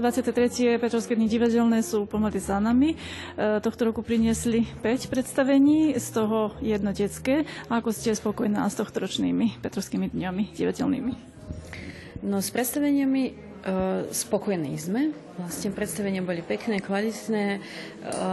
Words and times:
23. 0.00 0.80
Petrovské 0.80 1.12
dni 1.12 1.28
divadelné 1.28 1.84
sú 1.84 2.08
pomady 2.08 2.40
za 2.40 2.56
nami. 2.56 2.96
E, 2.96 3.60
tohto 3.60 3.92
roku 3.92 4.00
priniesli 4.00 4.64
5 4.80 5.12
predstavení, 5.12 5.92
z 6.00 6.06
toho 6.10 6.56
jedno 6.64 6.96
detské. 6.96 7.44
Ako 7.68 7.92
ste 7.92 8.16
spokojná 8.16 8.64
s 8.64 8.80
tohto 8.80 9.04
ročnými 9.04 9.60
Petrovskými 9.60 10.08
dňami 10.08 10.56
divadelnými? 10.56 11.12
No 12.24 12.40
s 12.40 12.48
predstaveniami 12.48 13.22
e, 13.28 13.32
spokojní 14.08 14.72
sme. 14.80 15.12
Vlastne 15.36 15.68
predstavenia 15.76 16.24
boli 16.24 16.40
pekné, 16.40 16.80
kvalitné, 16.80 17.44
e, 17.56 17.58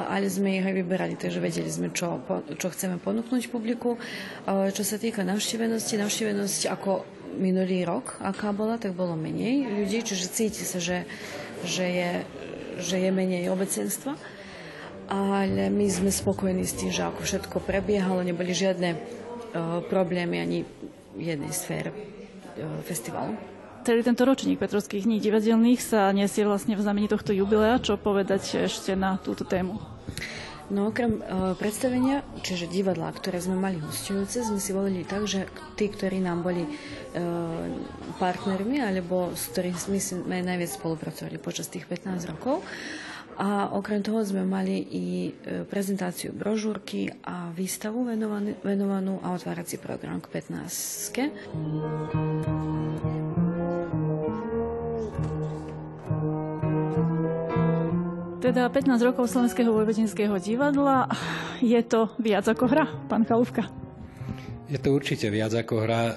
ale 0.07 0.31
sme 0.31 0.57
ich 0.57 0.65
aj 0.65 0.71
vyberali, 0.71 1.19
takže 1.19 1.43
vedeli 1.43 1.67
sme, 1.67 1.91
čo, 1.91 2.23
čo 2.55 2.71
chceme 2.71 2.95
ponúknuť 2.97 3.51
publiku. 3.51 3.99
Čo 4.47 4.83
sa 4.87 4.95
týka 4.95 5.27
navštívenosti, 5.27 5.99
navštívenosť 5.99 6.61
ako 6.71 7.17
minulý 7.37 7.85
rok, 7.85 8.17
aká 8.23 8.49
bola, 8.51 8.81
tak 8.81 8.97
bolo 8.97 9.13
menej 9.13 9.69
ľudí, 9.69 10.01
čiže 10.01 10.31
cíti 10.33 10.63
sa, 10.65 10.81
že 10.81 11.05
že 11.63 11.85
je, 11.85 12.11
že 12.81 12.95
je 13.01 13.09
menej 13.09 13.49
obecenstva. 13.49 14.13
Ale 15.07 15.71
my 15.71 15.87
sme 15.87 16.11
spokojní 16.11 16.67
s 16.67 16.75
tým, 16.75 16.91
že 16.91 17.07
ako 17.07 17.23
všetko 17.23 17.63
prebiehalo, 17.63 18.27
neboli 18.27 18.51
žiadne 18.51 18.89
uh, 18.91 19.79
problémy 19.87 20.43
ani 20.43 20.67
v 21.15 21.21
jednej 21.23 21.55
sfére 21.55 21.95
uh, 21.95 22.83
festivalu. 22.83 23.31
Celý 23.87 24.03
tento 24.03 24.27
ročník 24.27 24.59
Petrovských 24.59 25.07
dní 25.07 25.23
divadelných 25.23 25.79
sa 25.79 26.11
nesie 26.11 26.43
vlastne 26.43 26.75
v 26.75 26.83
znamení 26.83 27.07
tohto 27.07 27.31
jubilea. 27.31 27.79
Čo 27.79 27.95
povedať 27.95 28.67
ešte 28.67 28.99
na 28.99 29.15
túto 29.15 29.47
tému? 29.47 29.79
No 30.67 30.91
okrem 30.91 31.23
uh, 31.23 31.55
predstavenia, 31.55 32.27
čiže 32.43 32.67
divadla, 32.67 33.07
ktoré 33.15 33.39
sme 33.39 33.55
mali 33.55 33.79
hostujúce, 33.79 34.43
sme 34.43 34.59
si 34.59 34.75
volili 34.75 35.07
tak, 35.07 35.23
že 35.23 35.47
tí, 35.79 35.87
ktorí 35.87 36.19
nám 36.19 36.43
boli 36.43 36.67
uh, 36.67 36.71
partnermi, 38.19 38.83
alebo 38.83 39.31
s 39.31 39.47
ktorými 39.55 39.99
sme 39.99 40.43
najviac 40.43 40.75
spolupracovali 40.75 41.39
počas 41.39 41.71
tých 41.71 41.87
15 41.87 42.31
rokov. 42.35 42.67
A 43.37 43.69
okrem 43.69 44.01
toho 44.03 44.25
sme 44.27 44.43
mali 44.43 44.83
i 44.91 45.31
uh, 45.31 45.63
prezentáciu 45.63 46.35
brožúrky 46.35 47.15
a 47.23 47.47
výstavu 47.55 48.03
venovanú, 48.03 48.59
venovanú 48.59 49.23
a 49.23 49.39
otvárací 49.39 49.79
program 49.79 50.19
k 50.19 50.27
15. 50.35 53.15
Teda 58.37 58.69
15 58.69 59.01
rokov 59.01 59.33
Slovenského 59.33 59.73
vojvodinského 59.73 60.37
divadla. 60.37 61.09
Je 61.57 61.81
to 61.81 62.13
viac 62.21 62.45
ako 62.45 62.69
hra, 62.69 62.85
pán 63.09 63.25
Kalúvka? 63.25 63.65
Je 64.69 64.77
to 64.77 64.93
určite 64.93 65.25
viac 65.33 65.57
ako 65.57 65.81
hra, 65.81 66.03
e, 66.05 66.13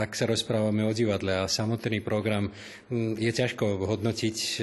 ak 0.00 0.16
sa 0.16 0.24
rozprávame 0.24 0.80
o 0.88 0.96
divadle 0.96 1.44
a 1.44 1.50
samotný 1.50 2.00
program 2.00 2.48
je 2.94 3.28
ťažko 3.28 3.84
hodnotiť 3.84 4.36
e, 4.38 4.56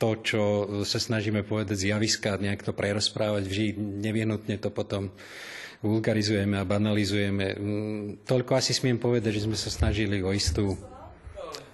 to, 0.00 0.08
čo 0.24 0.42
sa 0.88 0.96
snažíme 0.96 1.44
povedať 1.44 1.76
z 1.76 1.92
javiska, 1.92 2.40
nejak 2.40 2.64
to 2.64 2.72
prerozprávať, 2.72 3.42
vždy 3.52 3.66
nevyhnutne 4.00 4.56
to 4.56 4.72
potom 4.72 5.12
vulgarizujeme 5.84 6.56
a 6.56 6.64
banalizujeme. 6.64 7.52
Toľko 8.24 8.52
asi 8.56 8.72
smiem 8.72 8.96
povedať, 8.96 9.44
že 9.44 9.44
sme 9.44 9.60
sa 9.60 9.68
snažili 9.68 10.24
o 10.24 10.32
istú 10.32 10.72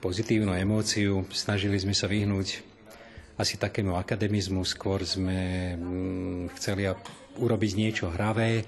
pozitívnu 0.03 0.59
emóciu, 0.59 1.23
snažili 1.31 1.79
sme 1.79 1.95
sa 1.95 2.11
vyhnúť 2.11 2.72
asi 3.43 3.59
takému 3.59 3.99
akademizmu. 3.99 4.63
Skôr 4.63 5.03
sme 5.03 5.75
mm, 5.75 6.55
chceli 6.57 6.87
urobiť 7.37 7.73
niečo 7.75 8.07
hravé, 8.15 8.63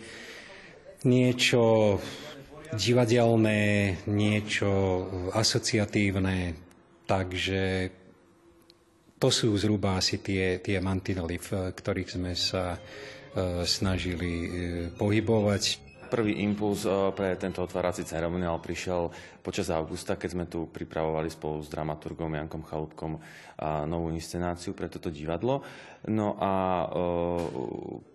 niečo 1.07 1.97
divadelné, 2.75 3.63
niečo 4.11 4.71
asociatívne. 5.31 6.59
Takže 7.07 7.63
to 9.21 9.29
sú 9.31 9.55
zhruba 9.57 9.97
asi 9.97 10.19
tie, 10.19 10.59
tie 10.59 10.83
mantinely, 10.83 11.39
v 11.39 11.71
ktorých 11.71 12.11
sme 12.19 12.33
sa 12.34 12.75
e, 12.75 12.79
snažili 13.63 14.33
e, 14.33 14.49
pohybovať. 14.93 15.84
Prvý 16.15 16.47
impuls 16.47 16.84
eh, 16.87 16.93
pre 17.17 17.34
tento 17.41 17.65
otvárací 17.65 18.05
ceremoniál 18.05 18.63
prišiel 18.63 19.11
počas 19.44 19.69
augusta, 19.69 20.16
keď 20.16 20.31
sme 20.32 20.49
tu 20.49 20.72
pripravovali 20.72 21.28
spolu 21.28 21.60
s 21.60 21.69
dramaturgom 21.69 22.32
Jankom 22.32 22.65
Chalúbkom 22.65 23.21
novú 23.84 24.09
inscenáciu 24.09 24.72
pre 24.72 24.88
toto 24.88 25.12
divadlo. 25.12 25.60
No 26.09 26.41
a 26.41 26.84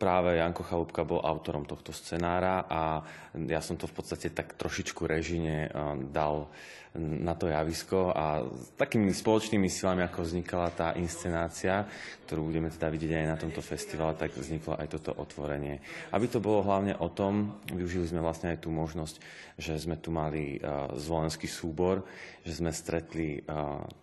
práve 0.01 0.41
Janko 0.41 0.65
Chalúbka 0.65 1.05
bol 1.05 1.21
autorom 1.21 1.69
tohto 1.69 1.93
scenára 1.93 2.65
a 2.65 3.05
ja 3.45 3.61
som 3.61 3.77
to 3.77 3.85
v 3.85 3.93
podstate 3.93 4.33
tak 4.33 4.57
trošičku 4.57 5.05
režine 5.05 5.69
dal 6.09 6.49
na 6.97 7.37
to 7.37 7.45
javisko 7.45 8.09
a 8.09 8.41
takými 8.73 9.13
spoločnými 9.13 9.69
silami, 9.69 10.01
ako 10.01 10.25
vznikala 10.25 10.73
tá 10.73 10.97
inscenácia, 10.97 11.85
ktorú 12.25 12.49
budeme 12.49 12.73
teda 12.73 12.89
vidieť 12.89 13.13
aj 13.13 13.27
na 13.29 13.37
tomto 13.37 13.61
festivale, 13.61 14.17
tak 14.17 14.33
vzniklo 14.33 14.73
aj 14.73 14.97
toto 14.97 15.13
otvorenie. 15.13 15.85
Aby 16.09 16.25
to 16.33 16.41
bolo 16.41 16.65
hlavne 16.65 16.97
o 16.97 17.13
tom, 17.13 17.61
využili 17.69 18.09
sme 18.09 18.25
vlastne 18.25 18.57
aj 18.57 18.65
tú 18.65 18.73
možnosť, 18.73 19.21
že 19.61 19.77
sme 19.77 20.01
tu 20.01 20.09
mali 20.09 20.57
uh, 20.57 20.89
zvolenský 21.19 21.51
súbor, 21.51 22.07
že 22.47 22.63
sme 22.63 22.71
stretli 22.71 23.43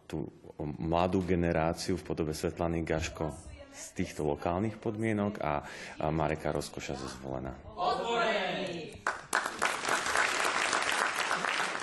tú 0.05 0.29
mladú 0.61 1.25
generáciu 1.25 1.97
v 1.97 2.05
podobe 2.05 2.37
Svetlany 2.37 2.85
Gaško 2.85 3.33
z 3.73 3.85
týchto 3.97 4.25
lokálnych 4.25 4.77
podmienok 4.77 5.41
a, 5.41 5.65
Mareka 6.13 6.53
Rozkoša 6.53 6.97
zo 6.97 7.09
Zvolena. 7.09 7.53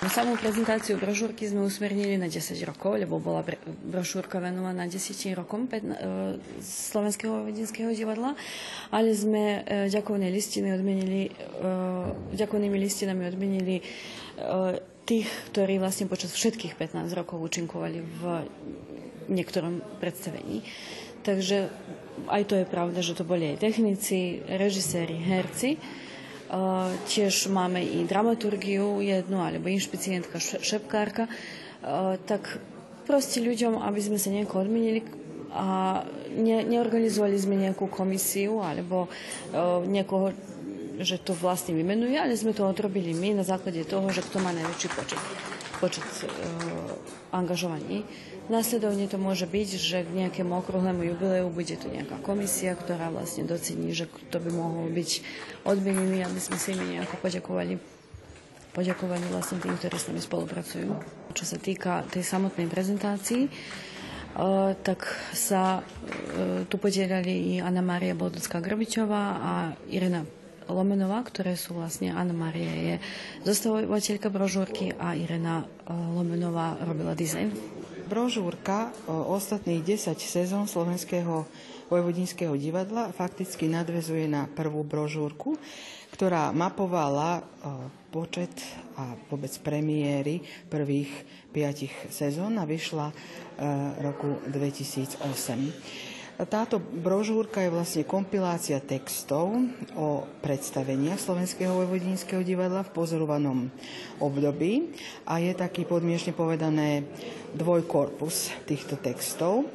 Samú 0.04 0.36
prezentáciu 0.36 1.00
brožúrky 1.00 1.48
sme 1.48 1.64
usmernili 1.64 2.20
na 2.20 2.28
10 2.28 2.60
rokov, 2.68 3.00
lebo 3.00 3.16
bola 3.16 3.40
brožúrka 3.88 4.36
venovaná 4.36 4.84
10 4.84 5.00
rokom 5.32 5.64
e, 5.64 5.80
Slovenského 6.60 7.40
vedinského 7.48 7.88
divadla, 7.88 8.36
ale 8.92 9.16
sme 9.16 9.64
e, 9.64 9.88
ďakovné 9.88 10.28
listiny 10.28 10.76
odmenili, 10.76 11.32
e, 11.32 11.66
ďakovnými 12.36 12.76
listinami 12.84 13.32
odmenili 13.32 13.80
tých, 15.04 15.28
ktorí 15.52 15.76
vlastne 15.76 16.08
počas 16.08 16.32
všetkých 16.32 16.80
15 16.80 17.12
rokov 17.12 17.40
účinkovali 17.40 18.00
v 18.00 18.22
niektorom 19.28 19.84
predstavení. 20.00 20.64
Takže 21.24 21.72
aj 22.28 22.42
to 22.48 22.54
je 22.60 22.66
pravda, 22.68 23.00
že 23.00 23.16
to 23.16 23.24
boli 23.24 23.56
aj 23.56 23.64
technici, 23.64 24.44
režiséri, 24.44 25.16
herci. 25.16 25.80
Tiež 27.08 27.48
máme 27.48 27.80
i 27.80 28.04
dramaturgiu 28.04 29.00
jednu, 29.00 29.40
alebo 29.40 29.72
inšpicientka, 29.72 30.36
šepkárka. 30.40 31.28
Tak 32.28 32.60
proste 33.08 33.40
ľuďom, 33.40 33.80
aby 33.80 34.00
sme 34.00 34.20
sa 34.20 34.28
nejako 34.32 34.68
odmenili 34.68 35.00
a 35.54 36.02
ne, 36.34 36.66
neorganizovali 36.66 37.36
sme 37.38 37.56
nejakú 37.56 37.88
komisiu 37.88 38.60
alebo 38.60 39.08
niekoho, 39.88 40.36
že 41.00 41.18
to 41.18 41.34
vlastne 41.34 41.74
vymenuje, 41.74 42.14
ale 42.14 42.38
sme 42.38 42.54
to 42.54 42.62
odrobili 42.62 43.10
my 43.16 43.40
na 43.40 43.44
základe 43.46 43.82
toho, 43.86 44.06
že 44.14 44.22
kto 44.22 44.38
má 44.38 44.54
najväčší 44.54 44.88
počet, 44.94 45.22
počet 45.82 46.06
angažovaní. 47.34 48.06
Následovne 48.52 49.08
to 49.08 49.16
môže 49.16 49.48
byť, 49.48 49.68
že 49.80 50.04
k 50.04 50.10
nejakému 50.12 50.52
okrúhlemu 50.52 51.00
jubileu 51.16 51.48
bude 51.48 51.74
tu 51.80 51.88
nejaká 51.88 52.20
komisia, 52.20 52.76
ktorá 52.76 53.08
vlastne 53.08 53.48
docení, 53.48 53.96
že 53.96 54.04
to 54.28 54.36
by 54.36 54.52
mohol 54.52 54.86
byť 54.92 55.10
odmenený, 55.64 56.20
aby 56.22 56.40
sme 56.42 56.60
si 56.60 56.76
im 56.76 56.84
nejako 56.84 57.16
poďakovali 57.24 57.80
poďakovali 58.74 59.30
vlastne 59.30 59.62
tým, 59.62 59.78
ktorí 59.78 59.94
s 59.94 60.10
nami 60.10 60.18
spolupracujú. 60.18 60.90
Čo 61.30 61.44
sa 61.46 61.62
týka 61.62 62.02
tej 62.12 62.22
samotnej 62.22 62.70
prezentácii, 62.70 63.50
Uh, 64.34 64.74
tak 64.82 65.06
sa 65.30 65.78
uh, 65.78 66.66
tu 66.66 66.74
podielali 66.74 67.54
i 67.54 67.62
Anna 67.62 67.86
Maria 67.86 68.18
Bodocká 68.18 68.58
Grbičová 68.58 69.38
a 69.38 69.52
Irena 69.86 70.26
Lomenová, 70.68 71.20
ktoré 71.26 71.56
sú 71.58 71.76
vlastne, 71.76 72.12
Anna 72.14 72.32
Maria 72.32 72.72
je 72.72 72.94
zostavovateľka 73.44 74.28
brožúrky 74.32 74.96
a 74.96 75.12
Irena 75.18 75.64
uh, 75.64 75.92
Lomenová 75.92 76.80
robila 76.82 77.12
dizajn 77.12 77.74
brožúrka 78.04 78.92
o 79.08 79.32
ostatných 79.32 79.80
10 79.80 80.20
sezón 80.20 80.68
Slovenského 80.68 81.48
vojvodinského 81.88 82.56
divadla 82.56 83.12
fakticky 83.12 83.68
nadvezuje 83.68 84.28
na 84.28 84.48
prvú 84.48 84.84
brožúrku, 84.84 85.56
ktorá 86.12 86.52
mapovala 86.54 87.42
počet 88.14 88.54
a 88.94 89.18
vôbec 89.28 89.50
premiéry 89.60 90.40
prvých 90.70 91.10
piatich 91.50 91.92
sezón 92.08 92.56
a 92.62 92.64
vyšla 92.64 93.10
roku 94.00 94.38
2008. 94.46 96.13
Táto 96.34 96.82
brožúrka 96.82 97.62
je 97.62 97.70
vlastne 97.70 98.02
kompilácia 98.02 98.82
textov 98.82 99.54
o 99.94 100.26
predstaveniach 100.42 101.22
Slovenského 101.22 101.70
vojvodinského 101.70 102.42
divadla 102.42 102.82
v 102.82 102.90
pozorovanom 102.90 103.70
období 104.18 104.90
a 105.30 105.38
je 105.38 105.54
taký 105.54 105.86
podmiešne 105.86 106.34
povedané 106.34 107.06
dvojkorpus 107.54 108.50
týchto 108.66 108.98
textov. 108.98 109.70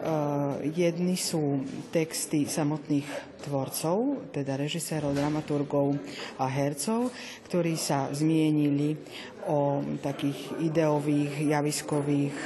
Uh, 0.00 0.58
jedni 0.74 1.14
sú 1.14 1.62
texty 1.94 2.48
samotných 2.48 3.06
tvorcov, 3.46 4.26
teda 4.34 4.58
režisérov, 4.58 5.14
dramaturgov 5.14 5.94
a 6.42 6.50
hercov, 6.50 7.14
ktorí 7.46 7.78
sa 7.78 8.10
zmienili 8.10 8.98
o 9.46 9.84
takých 10.02 10.58
ideových, 10.58 11.54
javiskových 11.54 12.36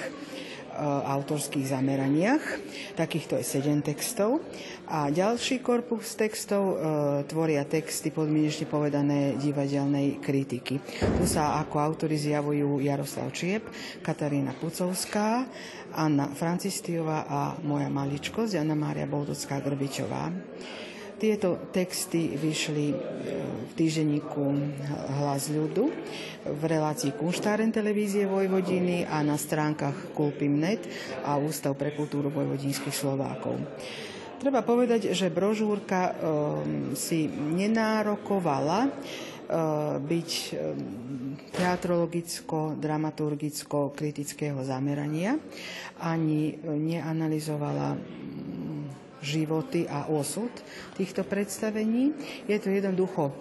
autorských 1.19 1.71
zameraniach. 1.71 2.45
Takýchto 2.99 3.39
je 3.39 3.45
7 3.47 3.83
textov. 3.83 4.43
A 4.85 5.09
ďalší 5.09 5.65
korpus 5.65 6.13
textov 6.13 6.63
e, 6.63 6.77
tvoria 7.25 7.65
texty 7.65 8.13
podmienečne 8.13 8.69
povedané 8.69 9.41
divadelnej 9.41 10.21
kritiky. 10.21 10.77
Tu 11.01 11.25
sa 11.25 11.57
ako 11.65 11.81
autory 11.81 12.21
zjavujú 12.21 12.85
Jaroslav 12.85 13.33
Čiep, 13.33 13.65
Katarína 14.05 14.53
Pucovská, 14.59 15.49
Anna 15.95 16.29
Francistiová 16.35 17.25
a 17.25 17.41
moja 17.65 17.89
maličkosť 17.89 18.61
Anna 18.61 18.77
Mária 18.77 19.09
Boldocká 19.09 19.63
Grbičová. 19.63 20.29
Tieto 21.15 21.71
texty 21.71 22.35
vyšli 22.35 22.87
e, 22.91 22.97
v 23.71 23.73
týždenníku 23.79 24.45
Hlas 25.23 25.47
ľudu, 25.47 25.87
v 26.45 26.63
relácii 26.67 27.15
Kunštáren 27.15 27.71
televízie 27.71 28.27
Vojvodiny 28.27 29.07
a 29.07 29.23
na 29.23 29.39
stránkach 29.39 30.11
Kulpim.net 30.11 30.83
a 31.23 31.39
Ústav 31.39 31.79
pre 31.79 31.95
kultúru 31.95 32.35
vojvodinských 32.35 32.93
Slovákov. 32.93 33.63
Treba 34.43 34.61
povedať, 34.61 35.15
že 35.15 35.33
brožúrka 35.33 36.13
um, 36.13 36.15
si 36.93 37.31
nenárokovala 37.31 38.91
uh, 38.91 39.97
byť 40.03 40.31
um, 40.53 41.39
teatrologicko, 41.55 42.75
dramaturgicko, 42.77 43.95
kritického 43.95 44.61
zamerania, 44.67 45.39
ani 46.03 46.59
neanalizovala 46.61 47.95
životy 49.25 49.89
a 49.89 50.07
osud 50.13 50.53
týchto 50.95 51.25
predstavení. 51.25 52.13
Je 52.45 52.61
to 52.61 52.69
jednoducho 52.69 53.33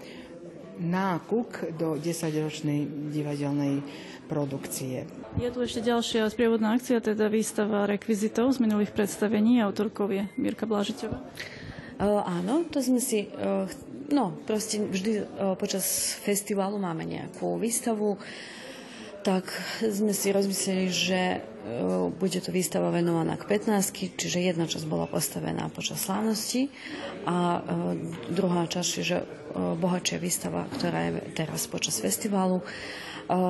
nákuk 0.79 1.77
do 1.77 1.99
10-ročnej 2.01 3.11
divadelnej 3.13 3.85
produkcie. 4.25 5.05
Je 5.37 5.49
tu 5.49 5.59
ešte 5.61 5.85
ďalšia 5.85 6.29
sprievodná 6.29 6.73
akcia, 6.73 7.03
teda 7.03 7.29
výstava 7.29 7.85
rekvizitov 7.85 8.57
z 8.57 8.63
minulých 8.63 8.95
predstavení. 8.95 9.61
Autorkou 9.61 10.09
je 10.09 10.25
Mirka 10.39 10.65
Blažiťová. 10.65 11.19
Uh, 12.01 12.25
áno, 12.25 12.65
to 12.69 12.81
sme 12.81 12.97
si... 12.97 13.29
Uh, 13.37 13.69
no, 14.09 14.33
proste 14.49 14.81
vždy 14.81 15.11
uh, 15.21 15.53
počas 15.53 16.17
festivalu 16.25 16.81
máme 16.81 17.05
nejakú 17.05 17.61
výstavu, 17.61 18.17
tak 19.23 19.47
sme 19.79 20.11
si 20.11 20.35
rozmysleli, 20.35 20.87
že 20.91 21.21
uh, 21.39 22.11
bude 22.11 22.43
to 22.43 22.51
výstava 22.51 22.91
venovaná 22.91 23.39
k 23.39 23.47
15, 23.47 24.19
čiže 24.19 24.43
jedna 24.43 24.67
časť 24.67 24.83
bola 24.83 25.07
postavená 25.07 25.71
počas 25.71 26.03
slávnosti 26.03 26.67
a 27.23 27.63
uh, 27.63 27.95
druhá 28.27 28.67
časť, 28.67 28.89
čiže 28.91 29.17
uh, 29.23 29.73
bohatšia 29.79 30.19
výstava, 30.19 30.67
ktorá 30.75 30.99
je 31.07 31.11
teraz 31.33 31.65
počas 31.71 31.97
festivalu. 32.03 32.61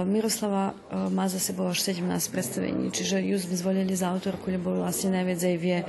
Miroslava 0.05 0.77
má 1.09 1.25
za 1.25 1.41
sebou 1.41 1.65
až 1.65 1.81
17 1.81 2.05
predstavení, 2.29 2.93
čiže 2.93 3.25
ju 3.25 3.41
sme 3.41 3.57
zvolili 3.57 3.97
za 3.97 4.13
autorku, 4.13 4.53
lebo 4.53 4.69
vlastne 4.69 5.17
najviac 5.17 5.41
aj 5.41 5.57
vie, 5.57 5.81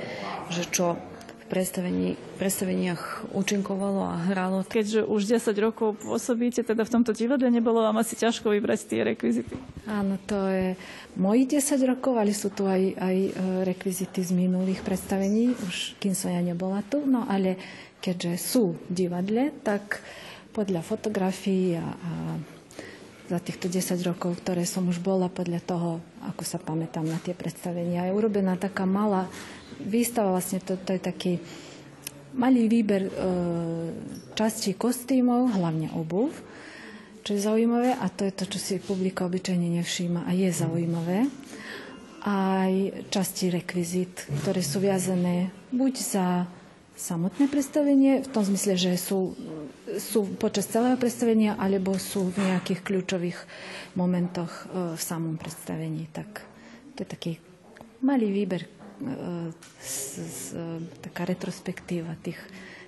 že 0.49 0.65
čo 0.73 0.97
predstavení, 1.45 2.17
predstaveniach 2.41 3.29
účinkovalo 3.33 4.01
a 4.01 4.17
hralo. 4.29 4.65
Keďže 4.65 5.05
už 5.05 5.29
10 5.29 5.53
rokov 5.61 6.01
pôsobíte 6.01 6.65
teda 6.65 6.81
v 6.81 6.93
tomto 6.93 7.13
divadle, 7.13 7.53
nebolo 7.53 7.85
vám 7.85 8.01
asi 8.01 8.17
ťažko 8.17 8.49
vybrať 8.49 8.79
tie 8.89 8.99
rekvizity? 9.05 9.53
Áno, 9.85 10.17
to 10.25 10.37
je 10.49 10.73
mojich 11.15 11.61
10 11.61 11.85
rokov, 11.85 12.17
ale 12.17 12.33
sú 12.33 12.49
tu 12.49 12.65
aj, 12.65 12.97
aj 12.97 13.17
e, 13.17 13.31
rekvizity 13.63 14.25
z 14.25 14.31
minulých 14.33 14.81
predstavení, 14.81 15.53
už 15.53 16.01
kým 16.01 16.17
som 16.17 16.33
ja 16.33 16.41
nebola 16.41 16.81
tu, 16.81 17.05
no 17.05 17.29
ale 17.29 17.61
keďže 18.01 18.41
sú 18.41 18.73
v 18.89 19.05
divadle, 19.05 19.53
tak 19.61 20.01
podľa 20.53 20.81
fotografií 20.81 21.77
a, 21.77 21.85
a 21.85 22.11
za 23.25 23.41
týchto 23.41 23.65
10 23.65 23.97
rokov, 24.05 24.37
ktoré 24.45 24.69
som 24.69 24.85
už 24.85 25.01
bola 25.01 25.25
podľa 25.33 25.61
toho, 25.65 25.89
ako 26.29 26.43
sa 26.45 26.61
pamätám 26.61 27.09
na 27.09 27.17
tie 27.17 27.33
predstavenia. 27.33 28.05
Je 28.05 28.13
urobená 28.13 28.53
taká 28.53 28.85
malá 28.85 29.25
výstava, 29.81 30.35
vlastne 30.35 30.63
to, 30.63 30.79
to 30.79 30.95
je 30.95 31.01
taký 31.01 31.33
malý 32.35 32.67
výber 32.67 33.07
e, 33.07 33.11
častí 34.35 34.75
kostýmov, 34.75 35.55
hlavne 35.55 35.91
obuv, 35.95 36.35
čo 37.25 37.33
je 37.33 37.41
zaujímavé 37.41 37.95
a 37.95 38.05
to 38.11 38.27
je 38.27 38.33
to, 38.35 38.45
čo 38.55 38.59
si 38.59 38.73
publika 38.83 39.25
obyčajne 39.25 39.81
nevšíma 39.81 40.27
a 40.27 40.31
je 40.35 40.49
zaujímavé. 40.51 41.25
Aj 42.25 42.73
časti 43.13 43.53
rekvizit, 43.53 44.29
ktoré 44.41 44.61
sú 44.65 44.81
viazané 44.81 45.53
buď 45.69 45.93
za 46.01 46.25
samotné 46.95 47.51
predstavenie, 47.51 48.23
v 48.23 48.29
tom 48.31 48.41
zmysle, 48.47 48.79
že 48.79 48.91
sú, 48.95 49.35
sú 49.99 50.25
počas 50.39 50.65
celého 50.71 50.95
predstavenia, 50.95 51.59
alebo 51.59 51.99
sú 51.99 52.31
v 52.31 52.39
nejakých 52.51 52.81
kľúčových 52.81 53.39
momentoch 53.99 54.51
e, 54.67 54.95
v 54.95 55.01
samom 55.01 55.35
predstavení. 55.35 56.07
Tak 56.11 56.29
to 56.95 57.03
je 57.03 57.07
taký 57.07 57.31
malý 57.99 58.31
výber 58.31 58.74
z, 59.81 59.95
z, 60.23 60.39
taká 61.03 61.27
retrospektíva 61.27 62.15
tých, 62.23 62.39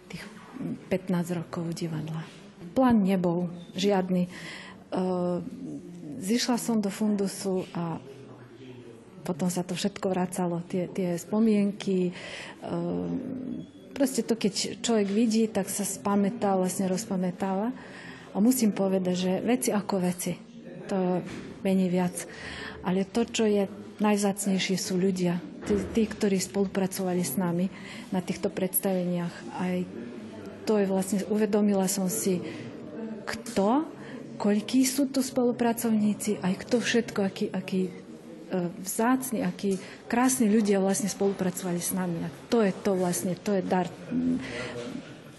tých 0.07 0.24
15 0.89 1.39
rokov 1.39 1.68
divadla. 1.75 2.24
Plán 2.74 3.04
nebol 3.04 3.51
žiadny. 3.75 4.27
E, 4.27 4.31
zišla 6.21 6.57
som 6.57 6.80
do 6.80 6.89
fundusu 6.89 7.68
a 7.75 8.00
potom 9.27 9.51
sa 9.51 9.68
to 9.68 9.75
všetko 9.75 10.07
vracalo, 10.07 10.63
tie, 10.71 10.88
tie 10.88 11.19
spomienky. 11.19 12.09
E, 12.09 12.13
proste 13.92 14.24
to, 14.24 14.39
keď 14.39 14.80
človek 14.80 15.09
vidí, 15.12 15.44
tak 15.51 15.68
sa 15.68 15.83
spamätá, 15.83 16.56
vlastne 16.56 16.88
rozpamätáva. 16.88 17.75
A 18.31 18.38
musím 18.39 18.71
povedať, 18.71 19.15
že 19.18 19.31
veci 19.44 19.69
ako 19.74 19.95
veci, 20.00 20.38
to 20.88 21.25
menej 21.65 21.89
viac. 21.89 22.15
Ale 22.86 23.04
to, 23.09 23.25
čo 23.27 23.44
je 23.44 23.68
najzácnejšie, 23.98 24.77
sú 24.77 24.95
ľudia 24.95 25.42
tí, 25.75 26.03
ktorí 26.07 26.39
spolupracovali 26.39 27.23
s 27.25 27.35
nami 27.35 27.67
na 28.13 28.23
týchto 28.23 28.47
predstaveniach. 28.47 29.33
Aj 29.59 29.83
to 30.67 30.79
je 30.79 30.85
vlastne, 30.87 31.23
uvedomila 31.31 31.87
som 31.87 32.11
si, 32.11 32.43
kto, 33.23 33.87
koľkí 34.35 34.83
sú 34.83 35.07
tu 35.07 35.23
spolupracovníci, 35.23 36.43
aj 36.43 36.53
kto 36.67 36.83
všetko, 36.83 37.19
aký, 37.23 37.45
aký 37.49 37.81
e, 37.87 37.91
vzácni, 38.83 39.47
akí 39.47 39.80
krásni 40.11 40.51
ľudia 40.51 40.83
vlastne 40.83 41.07
spolupracovali 41.07 41.80
s 41.80 41.95
nami. 41.95 42.19
A 42.27 42.30
to 42.51 42.59
je 42.59 42.75
to 42.75 42.99
vlastne, 42.99 43.33
to 43.39 43.56
je 43.56 43.63
dar. 43.63 43.87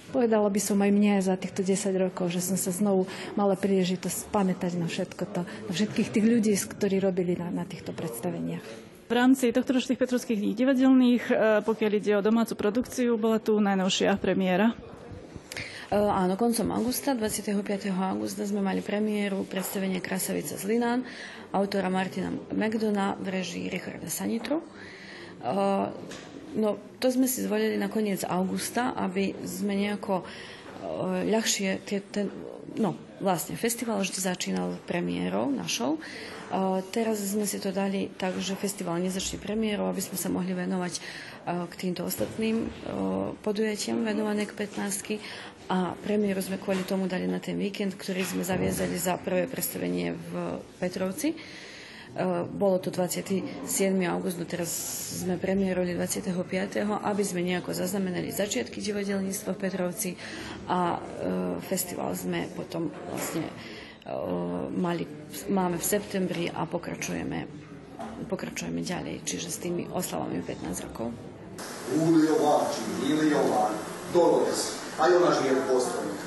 Povedala 0.08 0.48
by 0.48 0.56
som 0.56 0.80
aj 0.80 0.88
mne 0.88 1.20
za 1.20 1.36
týchto 1.36 1.60
10 1.60 1.92
rokov, 2.08 2.32
že 2.32 2.40
som 2.40 2.56
sa 2.56 2.72
znovu 2.72 3.04
mala 3.36 3.60
príležitosť 3.60 4.32
pamätať 4.32 4.80
na 4.80 4.88
všetko 4.88 5.22
to, 5.28 5.44
na 5.44 5.72
všetkých 5.76 6.08
tých 6.08 6.24
ľudí, 6.24 6.56
ktorí 6.56 6.96
robili 6.96 7.36
na, 7.36 7.52
na 7.52 7.68
týchto 7.68 7.92
predstaveniach. 7.92 8.87
V 9.08 9.16
rámci 9.16 9.48
tohto 9.56 9.72
ročných 9.72 9.96
Petrovských 9.96 10.36
dní 10.36 10.52
divadelných, 10.52 11.24
e, 11.32 11.34
pokiaľ 11.64 11.92
ide 11.96 12.12
o 12.20 12.20
domácu 12.20 12.52
produkciu, 12.60 13.16
bola 13.16 13.40
tu 13.40 13.56
najnovšia 13.56 14.12
premiéra. 14.20 14.76
Uh, 15.88 16.12
áno, 16.12 16.36
koncom 16.36 16.68
augusta, 16.76 17.16
25. 17.16 17.56
augusta 17.88 18.44
sme 18.44 18.60
mali 18.60 18.84
premiéru 18.84 19.48
predstavenia 19.48 20.04
Krasavica 20.04 20.60
z 20.60 20.68
Linán 20.68 21.00
autora 21.56 21.88
Martina 21.88 22.28
McDona 22.52 23.16
v 23.16 23.40
režii 23.40 23.72
Richarda 23.72 24.12
Sanitru. 24.12 24.60
Uh, 25.40 25.88
no, 26.52 26.76
to 27.00 27.08
sme 27.08 27.24
si 27.24 27.40
zvolili 27.40 27.80
na 27.80 27.88
koniec 27.88 28.20
augusta, 28.28 28.92
aby 28.92 29.32
sme 29.48 29.72
nejako 29.72 30.28
ľahšie, 31.24 31.82
tie, 31.88 32.04
ten, 32.04 32.30
no, 32.76 32.98
vlastne 33.24 33.56
festival 33.56 34.04
vždy 34.04 34.18
začínal 34.20 34.76
premiérou 34.84 35.48
našou 35.48 35.96
Teraz 36.96 37.20
sme 37.20 37.44
si 37.44 37.60
to 37.60 37.68
dali 37.68 38.08
tak, 38.16 38.40
že 38.40 38.56
festival 38.56 38.96
nezačne 39.04 39.36
premiérou, 39.36 39.92
aby 39.92 40.00
sme 40.00 40.16
sa 40.16 40.32
mohli 40.32 40.56
venovať 40.56 40.96
k 41.44 41.74
týmto 41.76 42.08
ostatným 42.08 42.64
podujatiam 43.44 44.00
venované 44.00 44.48
k 44.48 44.56
15 44.56 45.20
a 45.68 45.92
premiéru 46.00 46.40
sme 46.40 46.56
kvôli 46.56 46.80
tomu 46.88 47.04
dali 47.04 47.28
na 47.28 47.36
ten 47.36 47.60
víkend, 47.60 47.92
ktorý 48.00 48.24
sme 48.24 48.48
zaviazali 48.48 48.96
za 48.96 49.20
prvé 49.20 49.44
predstavenie 49.44 50.16
v 50.16 50.32
Petrovci. 50.80 51.36
Bolo 52.56 52.80
to 52.80 52.90
27. 52.90 53.44
august, 54.08 54.40
no 54.40 54.48
teraz 54.48 54.70
sme 55.22 55.36
premiérovali 55.36 55.94
25. 55.94 56.34
aby 56.82 57.22
sme 57.22 57.46
nejako 57.46 57.76
zaznamenali 57.76 58.32
začiatky 58.32 58.80
divadelníctva 58.82 59.50
v 59.54 59.60
Petrovci 59.60 60.10
a 60.66 60.98
festival 61.62 62.16
sme 62.16 62.48
potom 62.56 62.90
vlastne 63.12 63.46
mali, 64.72 65.04
máme 65.52 65.76
v 65.76 65.84
septembri 65.84 66.48
a 66.48 66.64
pokračujeme, 66.64 67.44
pokračujeme 68.26 68.80
ďalej, 68.82 69.22
čiže 69.22 69.48
s 69.52 69.60
tými 69.60 69.86
oslavami 69.92 70.42
15 70.42 70.86
rokov. 70.90 71.12
Uliová 71.92 72.66
či 72.72 72.82
Iliová, 73.14 73.70
Dolores, 74.10 74.80
aj 74.96 75.12
ona 75.12 75.30
žije 75.38 75.54
v 75.54 75.62
Bostone. 75.70 76.17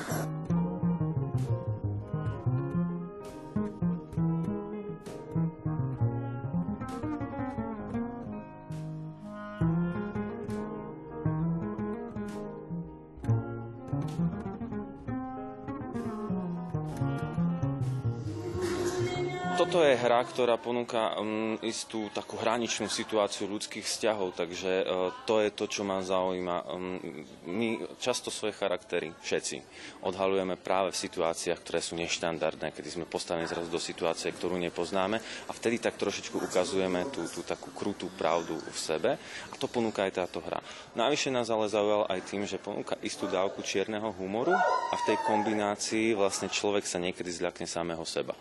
Toto 19.62 19.86
je 19.86 19.94
hra, 19.94 20.26
ktorá 20.26 20.58
ponúka 20.58 21.14
um, 21.22 21.54
istú 21.62 22.10
takú 22.10 22.34
hraničnú 22.34 22.90
situáciu 22.90 23.46
ľudských 23.46 23.86
vzťahov, 23.86 24.34
takže 24.34 24.82
uh, 24.82 25.14
to 25.22 25.38
je 25.38 25.54
to, 25.54 25.70
čo 25.70 25.86
ma 25.86 26.02
zaujíma. 26.02 26.66
Um, 26.66 26.98
my 27.46 27.78
často 28.02 28.34
svoje 28.34 28.58
charaktery, 28.58 29.14
všetci, 29.22 29.62
odhalujeme 30.02 30.58
práve 30.58 30.90
v 30.90 30.98
situáciách, 31.06 31.62
ktoré 31.62 31.78
sú 31.78 31.94
neštandardné, 31.94 32.74
kedy 32.74 32.88
sme 32.90 33.06
postavení 33.06 33.46
zrazu 33.46 33.70
do 33.70 33.78
situácie, 33.78 34.34
ktorú 34.34 34.58
nepoznáme 34.58 35.22
a 35.22 35.52
vtedy 35.54 35.78
tak 35.78 35.94
trošičku 35.94 36.42
ukazujeme 36.42 37.06
tú, 37.14 37.22
tú 37.30 37.46
takú 37.46 37.70
krutú 37.70 38.10
pravdu 38.18 38.58
v 38.58 38.74
sebe 38.74 39.14
a 39.46 39.54
to 39.54 39.70
ponúka 39.70 40.02
aj 40.02 40.26
táto 40.26 40.42
hra. 40.42 40.58
Najvyššie 40.98 41.30
nás 41.38 41.46
ale 41.54 41.70
zaujal 41.70 42.10
aj 42.10 42.18
tým, 42.26 42.42
že 42.50 42.58
ponúka 42.58 42.98
istú 42.98 43.30
dávku 43.30 43.62
čierneho 43.62 44.10
humoru 44.10 44.58
a 44.90 44.94
v 44.98 45.06
tej 45.06 45.22
kombinácii 45.22 46.18
vlastne 46.18 46.50
človek 46.50 46.82
sa 46.82 46.98
niekedy 46.98 47.30
zľakne 47.30 47.70
samého 47.70 48.02
seba. 48.02 48.34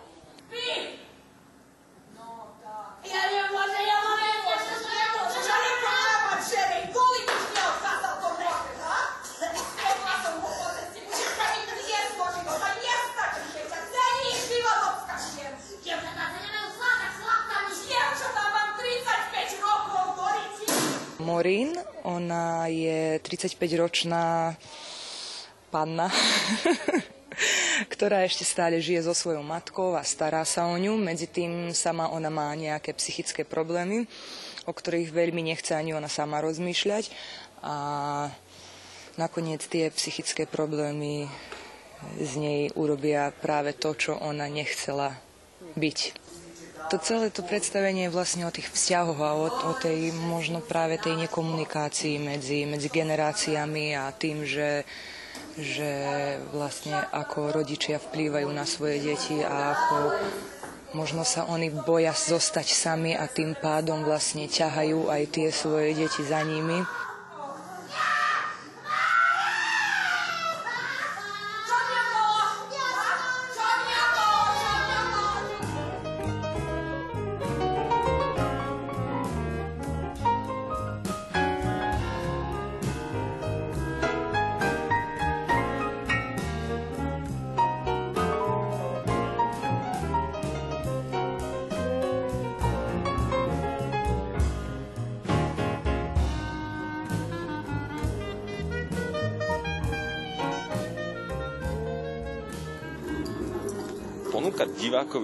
Morín. 21.41 21.73
Ona 22.05 22.69
je 22.69 23.17
35-ročná 23.17 24.53
panna, 25.73 26.05
ktorá 27.97 28.21
ešte 28.29 28.45
stále 28.45 28.77
žije 28.77 29.09
so 29.09 29.17
svojou 29.17 29.41
matkou 29.41 29.97
a 29.97 30.05
stará 30.05 30.45
sa 30.45 30.69
o 30.69 30.77
ňu. 30.77 31.01
Medzi 31.01 31.25
tým 31.25 31.73
sama 31.73 32.13
ona 32.13 32.29
má 32.29 32.53
nejaké 32.53 32.93
psychické 32.93 33.41
problémy, 33.41 34.05
o 34.69 34.71
ktorých 34.77 35.09
veľmi 35.09 35.41
nechce 35.41 35.73
ani 35.73 35.97
ona 35.97 36.05
sama 36.05 36.45
rozmýšľať. 36.45 37.09
A 37.65 37.73
nakoniec 39.17 39.65
tie 39.65 39.89
psychické 39.97 40.45
problémy 40.45 41.25
z 42.21 42.31
nej 42.37 42.61
urobia 42.77 43.33
práve 43.33 43.73
to, 43.73 43.97
čo 43.97 44.13
ona 44.13 44.45
nechcela 44.45 45.17
byť. 45.73 46.20
To 46.89 46.97
celé 46.99 47.29
to 47.29 47.45
predstavenie 47.45 48.09
je 48.09 48.15
vlastne 48.15 48.43
o 48.47 48.51
tých 48.51 48.67
vzťahoch 48.71 49.19
a 49.21 49.31
o, 49.37 49.47
o 49.47 49.73
tej 49.77 50.11
možno 50.15 50.63
práve 50.63 50.97
tej 50.97 51.15
nekomunikácii 51.27 52.17
medzi, 52.17 52.65
medzi 52.65 52.89
generáciami 52.89 53.95
a 53.95 54.09
tým, 54.11 54.43
že, 54.43 54.87
že 55.55 55.91
vlastne 56.51 56.95
ako 57.11 57.53
rodičia 57.53 58.01
vplývajú 58.01 58.49
na 58.51 58.65
svoje 58.65 59.03
deti 59.03 59.39
a 59.39 59.75
ako 59.77 59.95
možno 60.91 61.23
sa 61.23 61.47
oni 61.47 61.71
boja 61.71 62.11
zostať 62.11 62.67
sami 62.67 63.11
a 63.15 63.27
tým 63.27 63.55
pádom 63.55 64.03
vlastne 64.03 64.47
ťahajú 64.47 65.07
aj 65.07 65.23
tie 65.31 65.47
svoje 65.51 65.95
deti 65.95 66.23
za 66.23 66.43
nimi. 66.43 66.83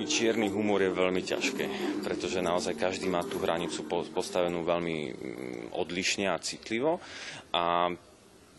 Divákovi 0.07 0.15
čierny 0.15 0.47
humor 0.47 0.79
je 0.79 0.91
veľmi 0.95 1.21
ťažké, 1.21 1.65
pretože 2.01 2.39
naozaj 2.39 2.79
každý 2.79 3.11
má 3.11 3.27
tú 3.27 3.43
hranicu 3.43 3.83
postavenú 4.15 4.63
veľmi 4.63 4.97
mm, 5.11 5.75
odlišne 5.75 6.31
a 6.31 6.39
citlivo. 6.39 7.03
A 7.51 7.91